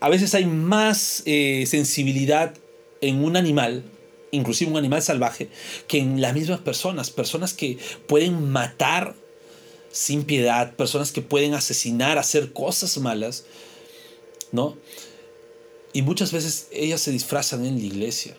a 0.00 0.10
veces 0.10 0.34
hay 0.34 0.44
más 0.44 1.22
eh, 1.24 1.64
sensibilidad 1.66 2.54
en 3.00 3.24
un 3.24 3.38
animal, 3.38 3.84
inclusive 4.32 4.70
un 4.70 4.76
animal 4.76 5.00
salvaje, 5.00 5.48
que 5.86 5.96
en 5.96 6.20
las 6.20 6.34
mismas 6.34 6.60
personas. 6.60 7.08
Personas 7.08 7.54
que 7.54 7.78
pueden 8.06 8.50
matar 8.50 9.14
sin 9.90 10.24
piedad, 10.24 10.76
personas 10.76 11.10
que 11.10 11.22
pueden 11.22 11.54
asesinar, 11.54 12.18
hacer 12.18 12.52
cosas 12.52 12.98
malas, 12.98 13.46
¿no? 14.52 14.76
Y 15.94 16.02
muchas 16.02 16.32
veces 16.32 16.68
ellas 16.70 17.00
se 17.00 17.12
disfrazan 17.12 17.64
en 17.64 17.78
la 17.78 17.86
iglesia. 17.86 18.36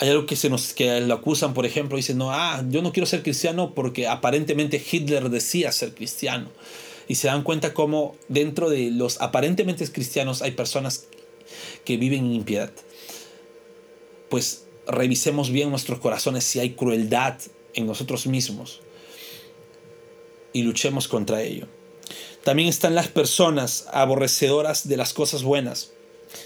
Hay 0.00 0.08
algo 0.08 0.24
que, 0.24 0.34
se 0.34 0.48
nos, 0.48 0.72
que 0.72 0.98
lo 1.02 1.12
acusan, 1.12 1.52
por 1.52 1.66
ejemplo, 1.66 1.98
dicen, 1.98 2.16
no, 2.16 2.32
ah, 2.32 2.64
yo 2.70 2.80
no 2.80 2.90
quiero 2.90 3.06
ser 3.06 3.22
cristiano 3.22 3.74
porque 3.74 4.08
aparentemente 4.08 4.82
Hitler 4.90 5.28
decía 5.28 5.70
ser 5.72 5.94
cristiano. 5.94 6.48
Y 7.06 7.16
se 7.16 7.26
dan 7.26 7.42
cuenta 7.42 7.74
cómo 7.74 8.16
dentro 8.28 8.70
de 8.70 8.90
los 8.90 9.20
aparentemente 9.20 9.86
cristianos 9.92 10.40
hay 10.40 10.52
personas 10.52 11.04
que 11.84 11.98
viven 11.98 12.24
en 12.24 12.32
impiedad. 12.32 12.72
Pues 14.30 14.64
revisemos 14.86 15.50
bien 15.50 15.68
nuestros 15.68 15.98
corazones 15.98 16.44
si 16.44 16.60
hay 16.60 16.70
crueldad 16.70 17.36
en 17.74 17.86
nosotros 17.86 18.26
mismos 18.26 18.80
y 20.54 20.62
luchemos 20.62 21.08
contra 21.08 21.42
ello. 21.42 21.66
También 22.42 22.70
están 22.70 22.94
las 22.94 23.08
personas 23.08 23.86
aborrecedoras 23.92 24.88
de 24.88 24.96
las 24.96 25.12
cosas 25.12 25.42
buenas 25.42 25.92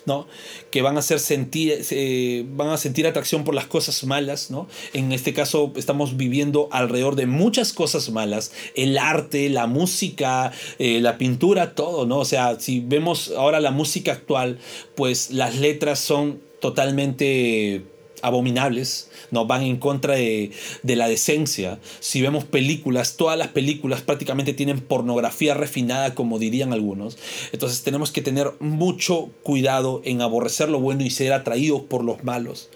¿no? 0.06 0.26
que 0.70 0.82
van 0.82 0.96
a, 0.96 1.00
hacer 1.00 1.20
sentir, 1.20 1.84
eh, 1.90 2.44
van 2.48 2.68
a 2.68 2.76
sentir 2.76 3.06
atracción 3.06 3.44
por 3.44 3.54
las 3.54 3.66
cosas 3.66 4.04
malas. 4.04 4.50
¿no? 4.50 4.68
En 4.92 5.12
este 5.12 5.32
caso 5.32 5.72
estamos 5.76 6.16
viviendo 6.16 6.68
alrededor 6.72 7.16
de 7.16 7.26
muchas 7.26 7.72
cosas 7.72 8.10
malas, 8.10 8.52
el 8.74 8.98
arte, 8.98 9.48
la 9.48 9.66
música, 9.66 10.52
eh, 10.78 11.00
la 11.00 11.18
pintura, 11.18 11.74
todo. 11.74 12.06
¿no? 12.06 12.18
O 12.18 12.24
sea, 12.24 12.58
si 12.60 12.80
vemos 12.80 13.32
ahora 13.36 13.60
la 13.60 13.70
música 13.70 14.12
actual, 14.12 14.58
pues 14.94 15.30
las 15.30 15.56
letras 15.56 15.98
son 15.98 16.40
totalmente 16.60 17.84
abominables, 18.24 19.10
no 19.30 19.46
van 19.46 19.62
en 19.62 19.76
contra 19.76 20.14
de, 20.14 20.50
la 20.82 21.08
decencia. 21.08 21.78
Si 22.00 22.22
vemos 22.22 22.44
películas, 22.44 23.16
todas 23.16 23.38
las 23.38 23.48
películas 23.48 24.00
prácticamente 24.00 24.54
tienen 24.54 24.80
pornografía 24.80 25.54
refinada, 25.54 26.14
como 26.14 26.38
dirían 26.38 26.72
algunos. 26.72 27.18
Entonces 27.52 27.82
tenemos 27.82 28.10
que 28.10 28.22
tener 28.22 28.52
mucho 28.60 29.30
cuidado 29.42 30.00
en 30.04 30.22
aborrecer 30.22 30.68
lo 30.68 30.80
bueno 30.80 31.04
y 31.04 31.10
ser 31.10 31.32
atraídos 31.32 31.82
por 31.82 32.02
los 32.02 32.24
malos. 32.24 32.70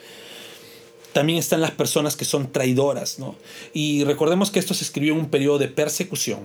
También 1.14 1.38
están 1.38 1.62
las 1.62 1.70
personas 1.70 2.14
que 2.14 2.26
son 2.26 2.52
traidoras, 2.52 3.18
¿no? 3.18 3.34
Y 3.72 4.04
recordemos 4.04 4.50
que 4.50 4.58
esto 4.58 4.74
se 4.74 4.84
escribió 4.84 5.14
en 5.14 5.20
un 5.20 5.30
periodo 5.30 5.58
de 5.58 5.68
persecución, 5.68 6.40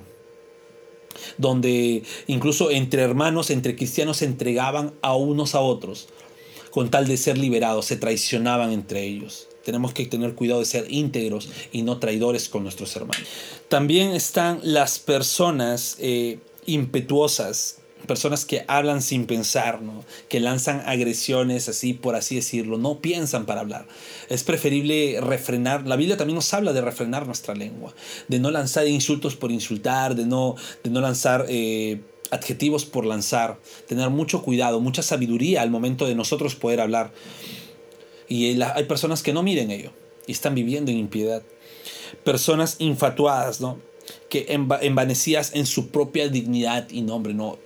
donde 1.38 2.04
incluso 2.28 2.72
entre 2.72 3.02
hermanos, 3.02 3.50
entre 3.50 3.76
cristianos, 3.76 4.18
se 4.18 4.26
entregaban 4.26 4.94
a 5.02 5.16
unos 5.16 5.54
a 5.54 5.60
otros 5.60 6.08
con 6.74 6.90
tal 6.90 7.08
de 7.08 7.18
ser 7.18 7.38
liberados, 7.38 7.86
se 7.86 7.98
traicionaban 7.98 8.72
entre 8.72 9.04
ellos. 9.04 9.48
Tenemos 9.64 9.94
que 9.94 10.08
tener 10.08 10.34
cuidado 10.34 10.60
de 10.60 10.66
ser 10.66 10.92
íntegros 10.92 11.48
y 11.72 11.84
no 11.84 12.00
traidores 12.00 12.50
con 12.50 12.64
nuestros 12.64 12.96
hermanos. 12.96 13.28
También 13.70 14.10
están 14.10 14.60
las 14.64 14.98
personas 14.98 15.98
eh, 16.00 16.40
impetuosas, 16.66 17.78
personas 18.08 18.44
que 18.44 18.66
hablan 18.68 19.04
sin 19.04 19.28
pensar, 19.28 19.82
que 20.30 20.40
lanzan 20.40 20.82
agresiones 20.88 21.70
así, 21.70 21.94
por 21.94 22.16
así 22.16 22.38
decirlo, 22.38 22.80
no 22.80 23.02
piensan 23.02 23.46
para 23.46 23.62
hablar. 23.62 23.86
Es 24.30 24.44
preferible 24.44 25.20
refrenar, 25.22 25.86
la 25.86 25.96
Biblia 25.96 26.18
también 26.18 26.38
nos 26.38 26.52
habla 26.56 26.74
de 26.74 26.82
refrenar 26.82 27.28
nuestra 27.28 27.54
lengua, 27.54 27.94
de 28.28 28.40
no 28.40 28.50
lanzar 28.50 28.88
insultos 28.88 29.36
por 29.36 29.52
insultar, 29.52 30.16
de 30.16 30.26
no, 30.26 30.56
de 30.84 30.90
no 30.90 31.02
lanzar... 31.02 31.46
Eh, 31.50 32.02
adjetivos 32.34 32.86
por 32.86 33.06
lanzar, 33.06 33.60
tener 33.88 34.10
mucho 34.10 34.42
cuidado, 34.42 34.80
mucha 34.80 35.04
sabiduría 35.04 35.62
al 35.62 35.70
momento 35.70 36.08
de 36.08 36.16
nosotros 36.16 36.56
poder 36.56 36.82
hablar. 36.82 37.12
Y 38.28 38.62
hay 38.62 38.84
personas 38.86 39.22
que 39.22 39.34
no 39.34 39.44
miden 39.44 39.72
ello 39.72 39.92
y 40.26 40.32
están 40.32 40.56
viviendo 40.56 40.92
en 40.92 40.98
impiedad. 40.98 41.44
Personas 42.24 42.78
infatuadas, 42.80 43.62
¿no? 43.62 43.80
Que 44.30 44.48
envanecidas 44.50 45.54
en 45.54 45.66
su 45.66 45.90
propia 45.90 46.28
dignidad 46.30 46.90
y 46.90 47.02
nombre, 47.02 47.34
¿no? 47.34 47.58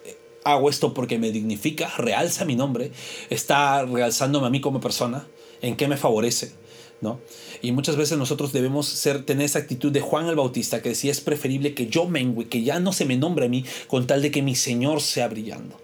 Hago 0.44 0.70
esto 0.70 0.94
porque 0.94 1.18
me 1.20 1.32
dignifica, 1.32 1.92
realza 1.98 2.46
mi 2.46 2.56
nombre, 2.56 2.92
está 3.30 3.84
realzándome 3.84 4.48
a 4.48 4.50
mí 4.50 4.62
como 4.62 4.80
persona, 4.80 5.28
¿en 5.62 5.76
qué 5.76 5.88
me 5.88 5.98
favorece? 5.98 6.54
¿No? 7.02 7.20
Y 7.62 7.72
muchas 7.72 7.96
veces 7.96 8.18
nosotros 8.18 8.54
debemos 8.54 8.88
ser, 8.88 9.24
tener 9.24 9.46
esa 9.46 9.60
actitud 9.60 9.92
de 9.92 10.02
Juan 10.02 10.28
el 10.28 10.36
Bautista 10.36 10.82
que 10.82 10.90
decía 10.90 11.12
es 11.12 11.22
preferible 11.22 11.74
que 11.74 11.88
yo 11.88 12.08
mengue, 12.08 12.48
que 12.48 12.64
ya 12.64 12.80
no 12.80 12.94
se 12.94 13.06
me 13.06 13.18
nombre 13.18 13.46
a 13.46 13.50
mí 13.50 13.66
con 13.88 14.08
tal 14.08 14.22
de 14.22 14.32
que 14.32 14.42
mi 14.42 14.56
Señor 14.56 15.02
sea 15.02 15.28
brillando. 15.28 15.78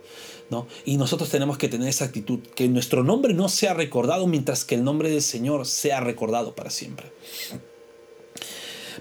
¿no? 0.50 0.68
Y 0.86 0.98
nosotros 0.98 1.30
tenemos 1.30 1.58
que 1.58 1.70
tener 1.70 1.88
esa 1.88 2.06
actitud, 2.06 2.40
que 2.56 2.68
nuestro 2.68 3.04
nombre 3.04 3.34
no 3.34 3.50
sea 3.50 3.74
recordado 3.74 4.28
mientras 4.28 4.66
que 4.66 4.76
el 4.76 4.84
nombre 4.84 5.10
del 5.10 5.22
Señor 5.22 5.66
sea 5.66 6.00
recordado 6.00 6.56
para 6.56 6.70
siempre. 6.70 7.12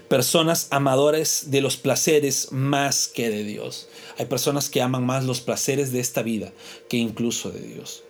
Personas 0.07 0.67
amadores 0.69 1.51
de 1.51 1.61
los 1.61 1.77
placeres 1.77 2.51
más 2.51 3.07
que 3.07 3.29
de 3.29 3.43
Dios. 3.43 3.87
Hay 4.17 4.25
personas 4.25 4.69
que 4.69 4.81
aman 4.81 5.05
más 5.05 5.25
los 5.25 5.41
placeres 5.41 5.91
de 5.91 5.99
esta 5.99 6.21
vida 6.21 6.53
que 6.87 6.97
incluso 6.97 7.51
de 7.51 7.61
Dios. 7.61 8.03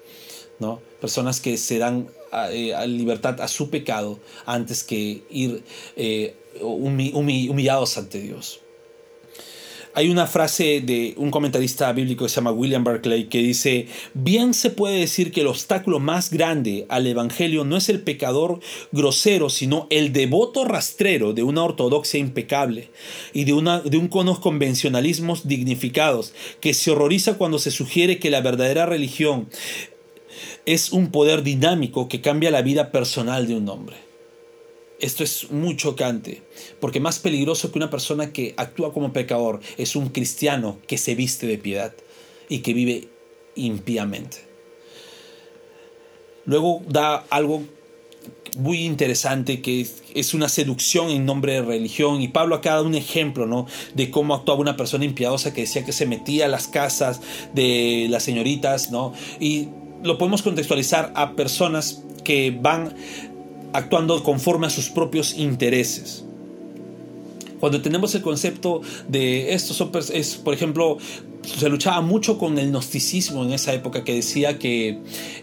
Personas 1.02 1.42
que 1.42 1.58
se 1.58 1.78
dan 1.78 2.08
eh, 2.52 2.74
a, 2.74 2.86
libertad 2.86 3.42
a 3.42 3.48
su 3.48 3.70
pecado 3.70 4.20
antes 4.46 4.84
que 4.84 5.24
ir 5.30 5.64
eh, 5.96 6.36
humillados 6.62 7.98
ante 7.98 8.20
Dios. 8.20 8.64
Hay 9.96 10.10
una 10.10 10.26
frase 10.26 10.82
de 10.82 11.14
un 11.18 11.30
comentarista 11.30 11.92
bíblico 11.94 12.26
que 12.26 12.30
se 12.30 12.38
llama 12.38 12.52
William 12.52 12.84
Barclay 12.84 13.30
que 13.30 13.38
dice, 13.38 13.88
bien 14.16 14.56
se 14.56 14.72
puede 14.72 14.98
decir 15.00 15.32
que 15.32 15.42
el 15.42 15.48
obstáculo 15.48 16.00
más 16.00 16.32
grande 16.32 16.88
al 16.90 17.06
Evangelio 17.06 17.64
no 17.64 17.78
es 17.78 17.90
el 17.90 18.02
pecador 18.02 18.60
grosero, 18.92 19.52
sino 19.52 19.86
el 19.92 20.12
devoto 20.12 20.66
rastrero 20.66 21.34
de 21.34 21.44
una 21.44 21.64
ortodoxia 21.64 22.20
impecable 22.20 22.90
y 23.34 23.44
de, 23.44 23.54
una, 23.54 23.82
de 23.82 23.98
un 23.98 24.08
convencionalismos 24.08 25.48
dignificados, 25.48 26.34
que 26.60 26.74
se 26.74 26.90
horroriza 26.90 27.38
cuando 27.38 27.60
se 27.60 27.70
sugiere 27.70 28.18
que 28.18 28.32
la 28.32 28.42
verdadera 28.42 28.88
religión 28.88 29.48
es 30.66 30.92
un 30.92 31.12
poder 31.12 31.44
dinámico 31.44 32.08
que 32.08 32.22
cambia 32.22 32.52
la 32.52 32.62
vida 32.62 32.92
personal 32.92 33.48
de 33.48 33.56
un 33.56 33.68
hombre. 33.70 33.98
Esto 35.00 35.24
es 35.24 35.52
muy 35.52 35.76
chocante, 35.76 36.44
porque 36.80 37.02
más 37.02 37.20
peligroso 37.20 37.72
que 37.72 37.80
una 37.80 37.90
persona 37.90 38.32
que 38.32 38.54
actúa 38.56 38.94
como 38.94 39.12
pecador 39.12 39.60
es 39.78 39.96
un 39.96 40.10
cristiano 40.10 40.78
que 40.88 40.98
se 40.98 41.16
viste 41.16 41.46
de 41.46 41.58
piedad 41.58 41.94
y 42.48 42.60
que 42.60 42.74
vive 42.74 43.10
impíamente. 43.56 44.38
Luego 46.46 46.82
da 46.88 47.26
algo 47.30 47.64
muy 48.58 48.86
interesante 48.86 49.62
que 49.62 49.88
es 50.14 50.34
una 50.34 50.48
seducción 50.48 51.10
en 51.10 51.26
nombre 51.26 51.54
de 51.54 51.62
religión 51.64 52.22
y 52.22 52.28
Pablo 52.28 52.56
acá 52.56 52.76
da 52.76 52.84
un 52.84 52.96
ejemplo 52.96 53.48
¿no? 53.48 53.66
de 53.96 54.12
cómo 54.12 54.36
actuaba 54.36 54.62
una 54.62 54.78
persona 54.78 55.06
impiedosa 55.06 55.54
que 55.54 55.62
decía 55.62 55.84
que 55.86 55.92
se 55.92 56.06
metía 56.06 56.46
a 56.46 56.50
las 56.50 56.68
casas 56.68 57.20
de 57.54 58.08
las 58.10 58.24
señoritas 58.24 58.92
¿no? 58.92 59.14
y 59.40 59.70
lo 60.04 60.18
podemos 60.18 60.42
contextualizar 60.42 61.12
a 61.16 61.34
personas 61.34 62.04
que 62.24 62.52
van 62.52 62.94
actuando 63.74 64.24
conforme 64.24 64.68
a 64.68 64.70
sus 64.70 64.90
propios 64.90 65.34
intereses. 65.34 66.26
Cuando 67.60 67.82
tenemos 67.82 68.14
el 68.14 68.22
concepto 68.22 68.82
de 69.08 69.54
esto, 69.54 69.90
es, 70.14 70.36
por 70.36 70.54
ejemplo, 70.54 70.98
se 71.44 71.70
luchaba 71.70 72.02
mucho 72.02 72.38
con 72.38 72.58
el 72.58 72.72
gnosticismo 72.72 73.44
en 73.44 73.54
esa 73.54 73.74
época 73.74 74.04
que 74.04 74.14
decía 74.14 74.60
que 74.60 75.00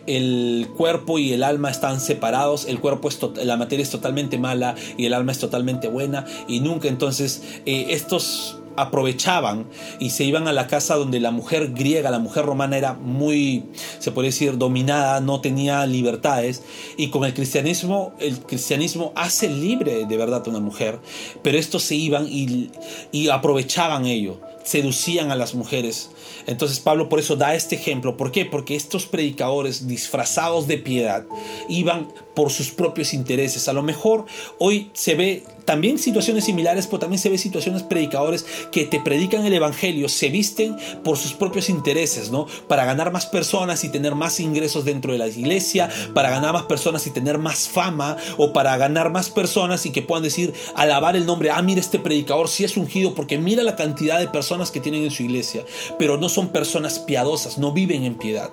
el 0.07 0.68
cuerpo 0.77 1.18
y 1.18 1.33
el 1.33 1.42
alma 1.42 1.70
están 1.70 2.01
separados, 2.01 2.66
el 2.66 2.79
cuerpo 2.79 3.09
es 3.09 3.18
la 3.42 3.57
materia 3.57 3.83
es 3.83 3.90
totalmente 3.90 4.38
mala 4.38 4.75
y 4.96 5.07
el 5.07 5.14
alma 5.14 5.33
es 5.33 5.38
totalmente 5.38 5.88
buena 5.88 6.27
y 6.46 6.61
nunca 6.61 6.88
entonces 6.88 7.42
eh, 7.66 7.87
estos 7.90 8.60
aprovechaban 8.80 9.66
y 9.98 10.10
se 10.10 10.24
iban 10.24 10.48
a 10.48 10.52
la 10.52 10.66
casa 10.66 10.96
donde 10.96 11.20
la 11.20 11.30
mujer 11.30 11.72
griega, 11.72 12.10
la 12.10 12.18
mujer 12.18 12.44
romana 12.44 12.76
era 12.76 12.94
muy, 12.94 13.64
se 13.98 14.12
puede 14.12 14.28
decir, 14.28 14.58
dominada, 14.58 15.20
no 15.20 15.40
tenía 15.40 15.86
libertades. 15.86 16.62
Y 16.96 17.08
con 17.08 17.24
el 17.24 17.34
cristianismo, 17.34 18.12
el 18.18 18.40
cristianismo 18.40 19.12
hace 19.14 19.48
libre 19.48 20.06
de 20.06 20.16
verdad 20.16 20.42
a 20.46 20.50
una 20.50 20.60
mujer, 20.60 21.00
pero 21.42 21.58
estos 21.58 21.82
se 21.82 21.94
iban 21.94 22.26
y, 22.28 22.70
y 23.12 23.28
aprovechaban 23.28 24.06
ello 24.06 24.40
seducían 24.64 25.31
a 25.31 25.37
las 25.37 25.55
mujeres. 25.55 26.11
Entonces 26.46 26.81
Pablo 26.81 27.09
por 27.09 27.18
eso 27.18 27.37
da 27.37 27.55
este 27.55 27.77
ejemplo. 27.77 28.16
¿Por 28.16 28.33
qué? 28.33 28.44
Porque 28.44 28.77
estos 28.77 29.07
predicadores 29.07 29.87
disfrazados 29.87 30.66
de 30.66 30.79
piedad 30.79 31.25
iban 31.68 32.09
por 32.35 32.51
sus 32.51 32.70
propios 32.70 33.12
intereses. 33.12 33.68
A 33.68 33.73
lo 33.73 33.83
mejor 33.83 34.27
hoy 34.59 34.90
se 34.94 35.14
ve 35.14 35.44
también 35.64 35.99
situaciones 35.99 36.44
similares, 36.44 36.87
pero 36.87 36.99
también 36.99 37.20
se 37.20 37.29
ve 37.29 37.38
situaciones 37.38 37.83
predicadores 37.83 38.44
que 38.73 38.87
te 38.87 38.99
predican 38.99 39.44
el 39.44 39.55
evangelio, 39.55 40.09
se 40.09 40.29
visten 40.29 40.77
por 41.05 41.16
sus 41.16 41.33
propios 41.33 41.68
intereses, 41.68 42.31
¿no? 42.31 42.46
Para 42.66 42.85
ganar 42.85 43.12
más 43.12 43.27
personas 43.27 43.85
y 43.85 43.88
tener 43.88 44.14
más 44.14 44.40
ingresos 44.40 44.85
dentro 44.85 45.12
de 45.12 45.18
la 45.18 45.29
iglesia, 45.29 45.88
para 46.14 46.31
ganar 46.31 46.53
más 46.55 46.64
personas 46.64 47.07
y 47.07 47.11
tener 47.11 47.38
más 47.38 47.68
fama, 47.68 48.16
o 48.37 48.53
para 48.53 48.77
ganar 48.79 49.11
más 49.11 49.31
personas 49.31 49.87
y 49.87 49.92
que 49.92 50.03
puedan 50.03 50.25
decir, 50.25 50.55
alabar 50.75 51.14
el 51.14 51.27
nombre, 51.27 51.51
ah, 51.51 51.62
mira 51.62 51.81
este 51.81 51.99
predicador 51.99 52.49
sí 52.49 52.64
es 52.64 52.77
ungido, 52.77 53.14
porque 53.14 53.38
mira 53.38 53.62
la 53.62 53.77
cantidad 53.77 54.18
de 54.18 54.27
personas 54.27 54.49
que 54.70 54.80
tienen 54.80 55.04
en 55.04 55.10
su 55.10 55.22
iglesia, 55.22 55.64
pero 55.98 56.16
no 56.16 56.28
son 56.28 56.48
personas 56.48 56.98
piadosas, 56.98 57.58
no 57.58 57.72
viven 57.72 58.04
en 58.04 58.16
piedad. 58.16 58.50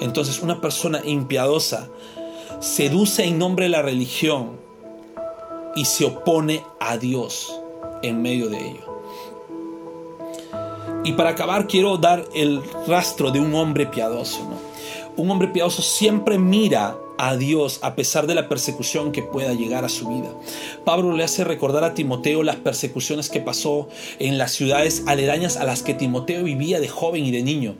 Entonces 0.00 0.40
una 0.40 0.60
persona 0.60 1.02
impiadosa 1.04 1.90
seduce 2.60 3.24
en 3.24 3.38
nombre 3.38 3.66
de 3.66 3.70
la 3.70 3.82
religión 3.82 4.58
y 5.76 5.84
se 5.84 6.06
opone 6.06 6.64
a 6.80 6.96
Dios 6.96 7.60
en 8.02 8.22
medio 8.22 8.48
de 8.48 8.70
ello. 8.70 8.94
Y 11.04 11.12
para 11.12 11.30
acabar 11.30 11.66
quiero 11.66 11.98
dar 11.98 12.24
el 12.34 12.62
rastro 12.86 13.30
de 13.30 13.38
un 13.38 13.54
hombre 13.54 13.86
piadoso. 13.86 14.40
Un 15.16 15.30
hombre 15.30 15.48
piadoso 15.48 15.82
siempre 15.82 16.38
mira 16.38 16.96
a 17.28 17.36
Dios 17.36 17.78
a 17.82 17.94
pesar 17.94 18.26
de 18.26 18.34
la 18.34 18.48
persecución 18.48 19.12
que 19.12 19.22
pueda 19.22 19.54
llegar 19.54 19.84
a 19.84 19.88
su 19.88 20.08
vida. 20.08 20.30
Pablo 20.84 21.16
le 21.16 21.24
hace 21.24 21.44
recordar 21.44 21.84
a 21.84 21.94
Timoteo 21.94 22.42
las 22.42 22.56
persecuciones 22.56 23.30
que 23.30 23.40
pasó 23.40 23.88
en 24.18 24.36
las 24.36 24.52
ciudades 24.52 25.04
aledañas 25.06 25.56
a 25.56 25.64
las 25.64 25.82
que 25.82 25.94
Timoteo 25.94 26.44
vivía 26.44 26.80
de 26.80 26.88
joven 26.88 27.24
y 27.24 27.30
de 27.30 27.42
niño. 27.42 27.76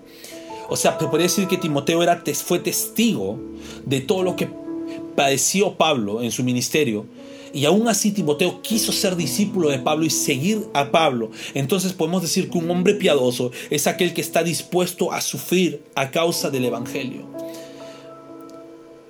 O 0.69 0.77
sea, 0.77 0.99
se 0.99 1.07
podría 1.07 1.27
decir 1.27 1.47
que 1.47 1.59
Timoteo 1.59 2.03
era, 2.03 2.23
fue 2.43 2.59
testigo 2.59 3.39
de 3.85 4.01
todo 4.01 4.23
lo 4.23 4.35
que 4.35 4.49
padeció 5.15 5.75
Pablo 5.75 6.23
en 6.23 6.31
su 6.31 6.43
ministerio 6.43 7.07
y 7.55 7.67
aún 7.67 7.87
así 7.87 8.11
Timoteo 8.11 8.63
quiso 8.63 8.91
ser 8.91 9.15
discípulo 9.15 9.69
de 9.69 9.79
Pablo 9.79 10.05
y 10.05 10.11
seguir 10.11 10.67
a 10.75 10.91
Pablo. 10.91 11.31
Entonces 11.55 11.93
podemos 11.93 12.21
decir 12.21 12.51
que 12.51 12.59
un 12.59 12.69
hombre 12.69 12.95
piadoso 12.95 13.53
es 13.71 13.87
aquel 13.87 14.13
que 14.13 14.21
está 14.21 14.43
dispuesto 14.43 15.13
a 15.13 15.21
sufrir 15.21 15.81
a 15.95 16.11
causa 16.11 16.51
del 16.51 16.65
Evangelio. 16.65 17.29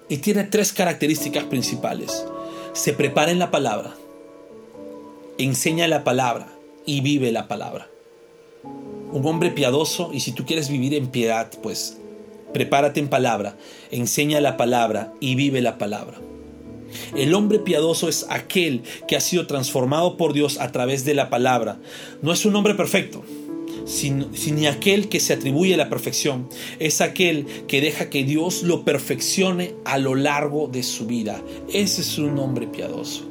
Y 0.08 0.18
tiene 0.18 0.44
tres 0.44 0.72
características 0.72 1.44
principales. 1.44 2.26
Se 2.72 2.92
prepara 2.92 3.30
en 3.30 3.38
la 3.38 3.50
palabra, 3.50 3.94
enseña 5.38 5.88
la 5.88 6.04
palabra 6.04 6.48
y 6.84 7.00
vive 7.00 7.32
la 7.32 7.48
palabra. 7.48 7.88
Un 9.12 9.24
hombre 9.26 9.50
piadoso, 9.50 10.10
y 10.12 10.20
si 10.20 10.32
tú 10.32 10.44
quieres 10.44 10.68
vivir 10.68 10.94
en 10.94 11.08
piedad, 11.08 11.50
pues 11.62 11.98
prepárate 12.52 13.00
en 13.00 13.08
palabra, 13.08 13.56
enseña 13.90 14.40
la 14.40 14.56
palabra 14.56 15.12
y 15.20 15.34
vive 15.36 15.60
la 15.60 15.78
palabra. 15.78 16.18
El 17.16 17.34
hombre 17.34 17.58
piadoso 17.58 18.08
es 18.08 18.26
aquel 18.28 18.82
que 19.08 19.16
ha 19.16 19.20
sido 19.20 19.46
transformado 19.46 20.16
por 20.16 20.32
Dios 20.32 20.58
a 20.60 20.70
través 20.70 21.04
de 21.04 21.14
la 21.14 21.30
palabra. 21.30 21.78
No 22.22 22.32
es 22.32 22.44
un 22.44 22.54
hombre 22.56 22.74
perfecto, 22.74 23.24
sino, 23.84 24.28
ni 24.52 24.66
aquel 24.66 25.08
que 25.08 25.20
se 25.20 25.34
atribuye 25.34 25.76
la 25.76 25.88
perfección. 25.88 26.48
Es 26.78 27.00
aquel 27.00 27.46
que 27.66 27.80
deja 27.80 28.10
que 28.10 28.24
Dios 28.24 28.62
lo 28.62 28.84
perfeccione 28.84 29.74
a 29.84 29.98
lo 29.98 30.14
largo 30.14 30.68
de 30.68 30.82
su 30.82 31.06
vida. 31.06 31.42
Ese 31.72 32.00
es 32.02 32.18
un 32.18 32.38
hombre 32.38 32.66
piadoso. 32.66 33.24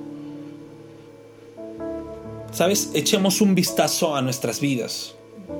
¿Sabes? 2.51 2.91
Echemos 2.93 3.41
un 3.41 3.55
vistazo 3.55 4.15
a 4.15 4.21
nuestras 4.21 4.59
vidas 4.59 5.15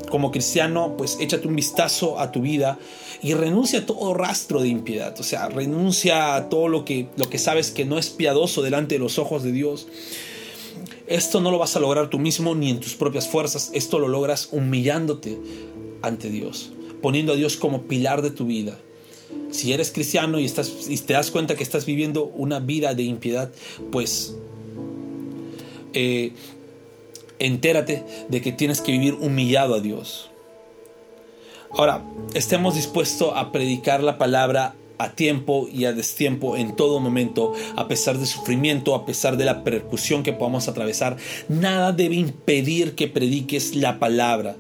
como 0.10 0.32
cristiano, 0.32 0.95
pues 0.97 1.17
échate 1.19 1.47
un 1.47 1.56
vistazo 1.56 2.19
a 2.19 2.32
tu 2.32 2.41
vida 2.41 2.79
y 3.21 3.34
renuncia 3.34 3.79
a 3.79 3.86
todo 3.86 4.13
rastro 4.13 4.62
de 4.62 4.67
impiedad. 4.67 5.19
O 5.19 5.23
sea, 5.23 5.49
renuncia 5.49 6.36
a 6.36 6.49
todo 6.49 6.67
lo 6.67 6.86
que, 6.86 7.08
lo 7.15 7.29
que 7.29 7.39
sabes 7.39 7.71
que 7.71 7.86
no 7.86 7.97
es 7.97 8.10
piadoso 8.10 8.62
delante 8.62 8.95
de 8.95 8.99
los 8.99 9.17
ojos 9.17 9.43
de 9.43 9.51
Dios. 9.51 9.88
Esto 11.08 11.42
no 11.42 11.52
lo 11.52 11.60
vas 11.60 11.76
a 11.76 11.80
lograr 11.80 12.10
tú 12.10 12.20
mismo 12.20 12.56
ni 12.56 12.70
en 12.70 12.80
tus 12.80 12.96
propias 12.96 13.28
fuerzas. 13.28 13.72
Esto 13.74 14.00
lo 14.00 14.08
logras 14.08 14.50
humillándote 14.52 15.38
ante 16.02 16.30
Dios, 16.30 16.72
poniendo 17.02 17.34
a 17.34 17.36
Dios 17.36 17.58
como 17.58 17.84
pilar 17.84 18.22
de 18.22 18.32
tu 18.32 18.46
vida. 18.46 18.80
Si 19.52 19.74
eres 19.74 19.92
cristiano 19.92 20.39
y, 20.39 20.46
estás, 20.46 20.88
y 20.89 20.98
te 20.98 21.13
das 21.13 21.32
cuenta 21.32 21.56
que 21.56 21.63
estás 21.63 21.86
viviendo 21.86 22.26
una 22.26 22.60
vida 22.60 22.94
de 22.94 23.04
impiedad, 23.04 23.52
pues 23.92 24.36
eh, 25.94 26.34
entérate 27.39 28.04
de 28.30 28.42
que 28.42 28.52
tienes 28.52 28.82
que 28.82 28.92
vivir 28.92 29.13
humillado 29.13 29.76
a 29.76 29.80
Dios. 29.80 30.30
Ahora, 31.72 32.04
estemos 32.34 32.76
dispuestos 32.76 33.34
a 33.36 33.52
predicar 33.52 34.04
la 34.04 34.18
palabra 34.18 34.76
a 34.97 35.13
tiempo 35.13 35.67
y 35.71 35.86
a 35.86 35.93
destiempo 35.93 36.56
en 36.58 36.75
todo 36.75 36.99
momento, 36.99 37.53
a 37.75 37.88
pesar 37.88 38.17
de 38.17 38.25
sufrimiento, 38.25 38.95
a 38.95 39.06
pesar 39.06 39.38
de 39.38 39.45
la 39.45 39.63
percusión 39.63 40.23
que 40.23 40.34
podamos 40.34 40.67
atravesar. 40.67 41.17
Nada 41.49 41.91
debe 41.91 42.15
impedir 42.15 42.95
que 42.95 43.08
prediques 43.08 43.75
la 43.75 43.99
palabra. 43.99 44.56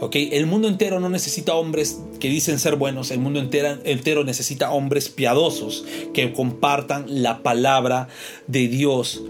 ¿Okay? 0.00 0.30
El 0.32 0.46
mundo 0.46 0.66
entero 0.66 0.98
no 0.98 1.10
necesita 1.10 1.54
hombres 1.54 2.00
que 2.20 2.28
dicen 2.28 2.58
ser 2.58 2.76
buenos, 2.76 3.10
el 3.10 3.18
mundo 3.18 3.38
entero, 3.38 3.78
entero 3.84 4.24
necesita 4.24 4.70
hombres 4.70 5.10
piadosos 5.10 5.84
que 6.14 6.32
compartan 6.32 7.22
la 7.22 7.42
palabra 7.42 8.08
de 8.46 8.68
Dios 8.68 9.22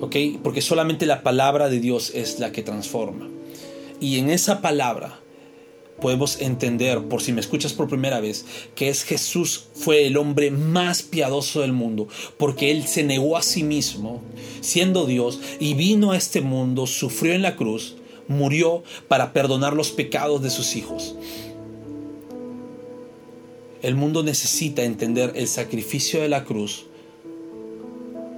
porque 0.00 0.62
solamente 0.62 1.06
la 1.06 1.22
palabra 1.22 1.68
de 1.68 1.78
Dios 1.78 2.12
es 2.14 2.40
la 2.40 2.52
que 2.52 2.62
transforma. 2.62 3.28
Y 4.00 4.18
en 4.18 4.30
esa 4.30 4.62
palabra 4.62 5.19
podemos 6.00 6.40
entender, 6.40 7.02
por 7.04 7.22
si 7.22 7.32
me 7.32 7.40
escuchas 7.40 7.72
por 7.72 7.88
primera 7.88 8.20
vez, 8.20 8.44
que 8.74 8.88
es 8.88 9.04
Jesús 9.04 9.66
fue 9.74 10.06
el 10.06 10.16
hombre 10.16 10.50
más 10.50 11.02
piadoso 11.02 11.60
del 11.60 11.72
mundo, 11.72 12.08
porque 12.36 12.70
Él 12.70 12.86
se 12.86 13.04
negó 13.04 13.36
a 13.36 13.42
sí 13.42 13.62
mismo, 13.62 14.20
siendo 14.60 15.06
Dios, 15.06 15.40
y 15.58 15.74
vino 15.74 16.12
a 16.12 16.16
este 16.16 16.40
mundo, 16.40 16.86
sufrió 16.86 17.34
en 17.34 17.42
la 17.42 17.56
cruz, 17.56 17.96
murió 18.28 18.82
para 19.08 19.32
perdonar 19.32 19.74
los 19.74 19.90
pecados 19.90 20.42
de 20.42 20.50
sus 20.50 20.76
hijos. 20.76 21.14
El 23.82 23.94
mundo 23.94 24.22
necesita 24.22 24.82
entender 24.82 25.32
el 25.36 25.48
sacrificio 25.48 26.20
de 26.20 26.28
la 26.28 26.44
cruz 26.44 26.86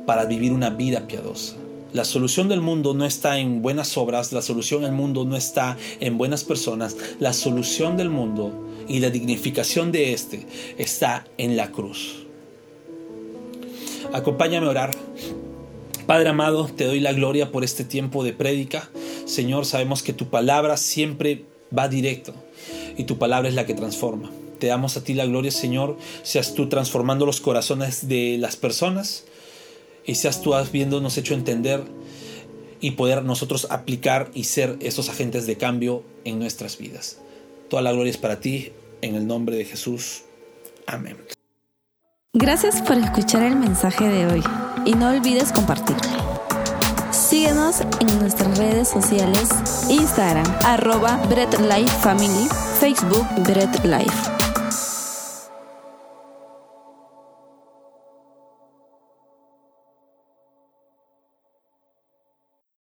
para 0.07 0.25
vivir 0.25 0.53
una 0.53 0.71
vida 0.71 1.07
piadosa. 1.09 1.62
La 1.93 2.07
solución 2.07 2.49
del 2.49 2.63
mundo 2.63 2.95
no 2.95 3.05
está 3.05 3.39
en 3.39 3.61
buenas 3.61 3.99
obras, 3.99 4.33
la 4.33 4.41
solución 4.41 4.83
del 4.83 4.93
mundo 4.93 5.27
no 5.27 5.37
está 5.37 5.77
en 6.01 6.17
buenas 6.17 6.43
personas, 6.43 6.97
la 7.21 7.35
solución 7.35 7.99
del 7.99 8.09
mundo 8.09 8.67
y 8.89 9.01
la 9.01 9.11
dignificación 9.11 9.93
de 9.93 10.15
éste 10.15 10.47
está 10.79 11.27
en 11.37 11.57
la 11.57 11.71
cruz. 11.71 12.27
Acompáñame 14.15 14.67
a 14.67 14.71
orar. 14.71 14.91
Padre 16.07 16.31
amado, 16.31 16.67
te 16.67 16.85
doy 16.85 17.01
la 17.01 17.13
gloria 17.13 17.53
por 17.53 17.63
este 17.63 17.85
tiempo 17.85 18.25
de 18.25 18.33
prédica. 18.33 18.89
Señor, 19.27 19.67
sabemos 19.67 20.03
que 20.03 20.15
tu 20.15 20.29
palabra 20.29 20.79
siempre 20.79 21.45
va 21.77 21.89
directo 21.89 22.35
y 22.97 23.05
tu 23.05 23.19
palabra 23.19 23.51
es 23.51 23.55
la 23.55 23.67
que 23.67 23.75
transforma. 23.75 24.31
Te 24.59 24.69
damos 24.69 24.97
a 24.97 25.05
ti 25.05 25.13
la 25.13 25.27
gloria, 25.27 25.51
Señor, 25.51 25.99
seas 26.23 26.55
tú 26.55 26.69
transformando 26.69 27.27
los 27.27 27.41
corazones 27.41 28.09
de 28.09 28.39
las 28.39 28.57
personas 28.57 29.25
y 30.05 30.15
seas 30.17 30.43
tú 30.43 30.55
habiéndonos 30.55 31.17
hecho 31.19 31.35
entender 31.35 31.85
y 32.81 32.93
poder 32.93 33.23
nosotros 33.23 33.67
aplicar 33.71 34.31
y 34.35 34.45
ser 34.45 34.77
esos 34.81 35.09
agentes 35.09 35.47
de 35.47 35.57
cambio 35.57 36.03
en 36.25 36.39
nuestras 36.39 36.79
vidas. 36.79 37.19
Toda 37.71 37.83
la 37.83 37.93
gloria 37.93 38.11
es 38.11 38.19
para 38.19 38.41
ti, 38.41 38.73
en 39.01 39.15
el 39.15 39.27
nombre 39.27 39.57
de 39.57 39.65
Jesús. 39.65 40.23
Amén. 40.87 41.17
Gracias 42.35 42.83
por 42.83 42.97
escuchar 42.97 43.43
el 43.43 43.57
mensaje 43.57 44.09
de 44.09 44.27
hoy 44.27 44.43
y 44.85 44.95
no 44.95 45.11
olvides 45.11 45.53
compartirlo. 45.53 46.23
Síguenos 47.11 47.83
en 48.01 48.19
nuestras 48.19 48.59
redes 48.59 48.89
sociales, 48.89 49.49
Instagram, 49.89 50.47
arroba 50.65 51.17
Bread 51.29 51.61
Life 51.61 51.95
Family, 52.01 52.49
Facebook 52.81 53.27
Bread 53.45 53.85
Life. 53.85 54.42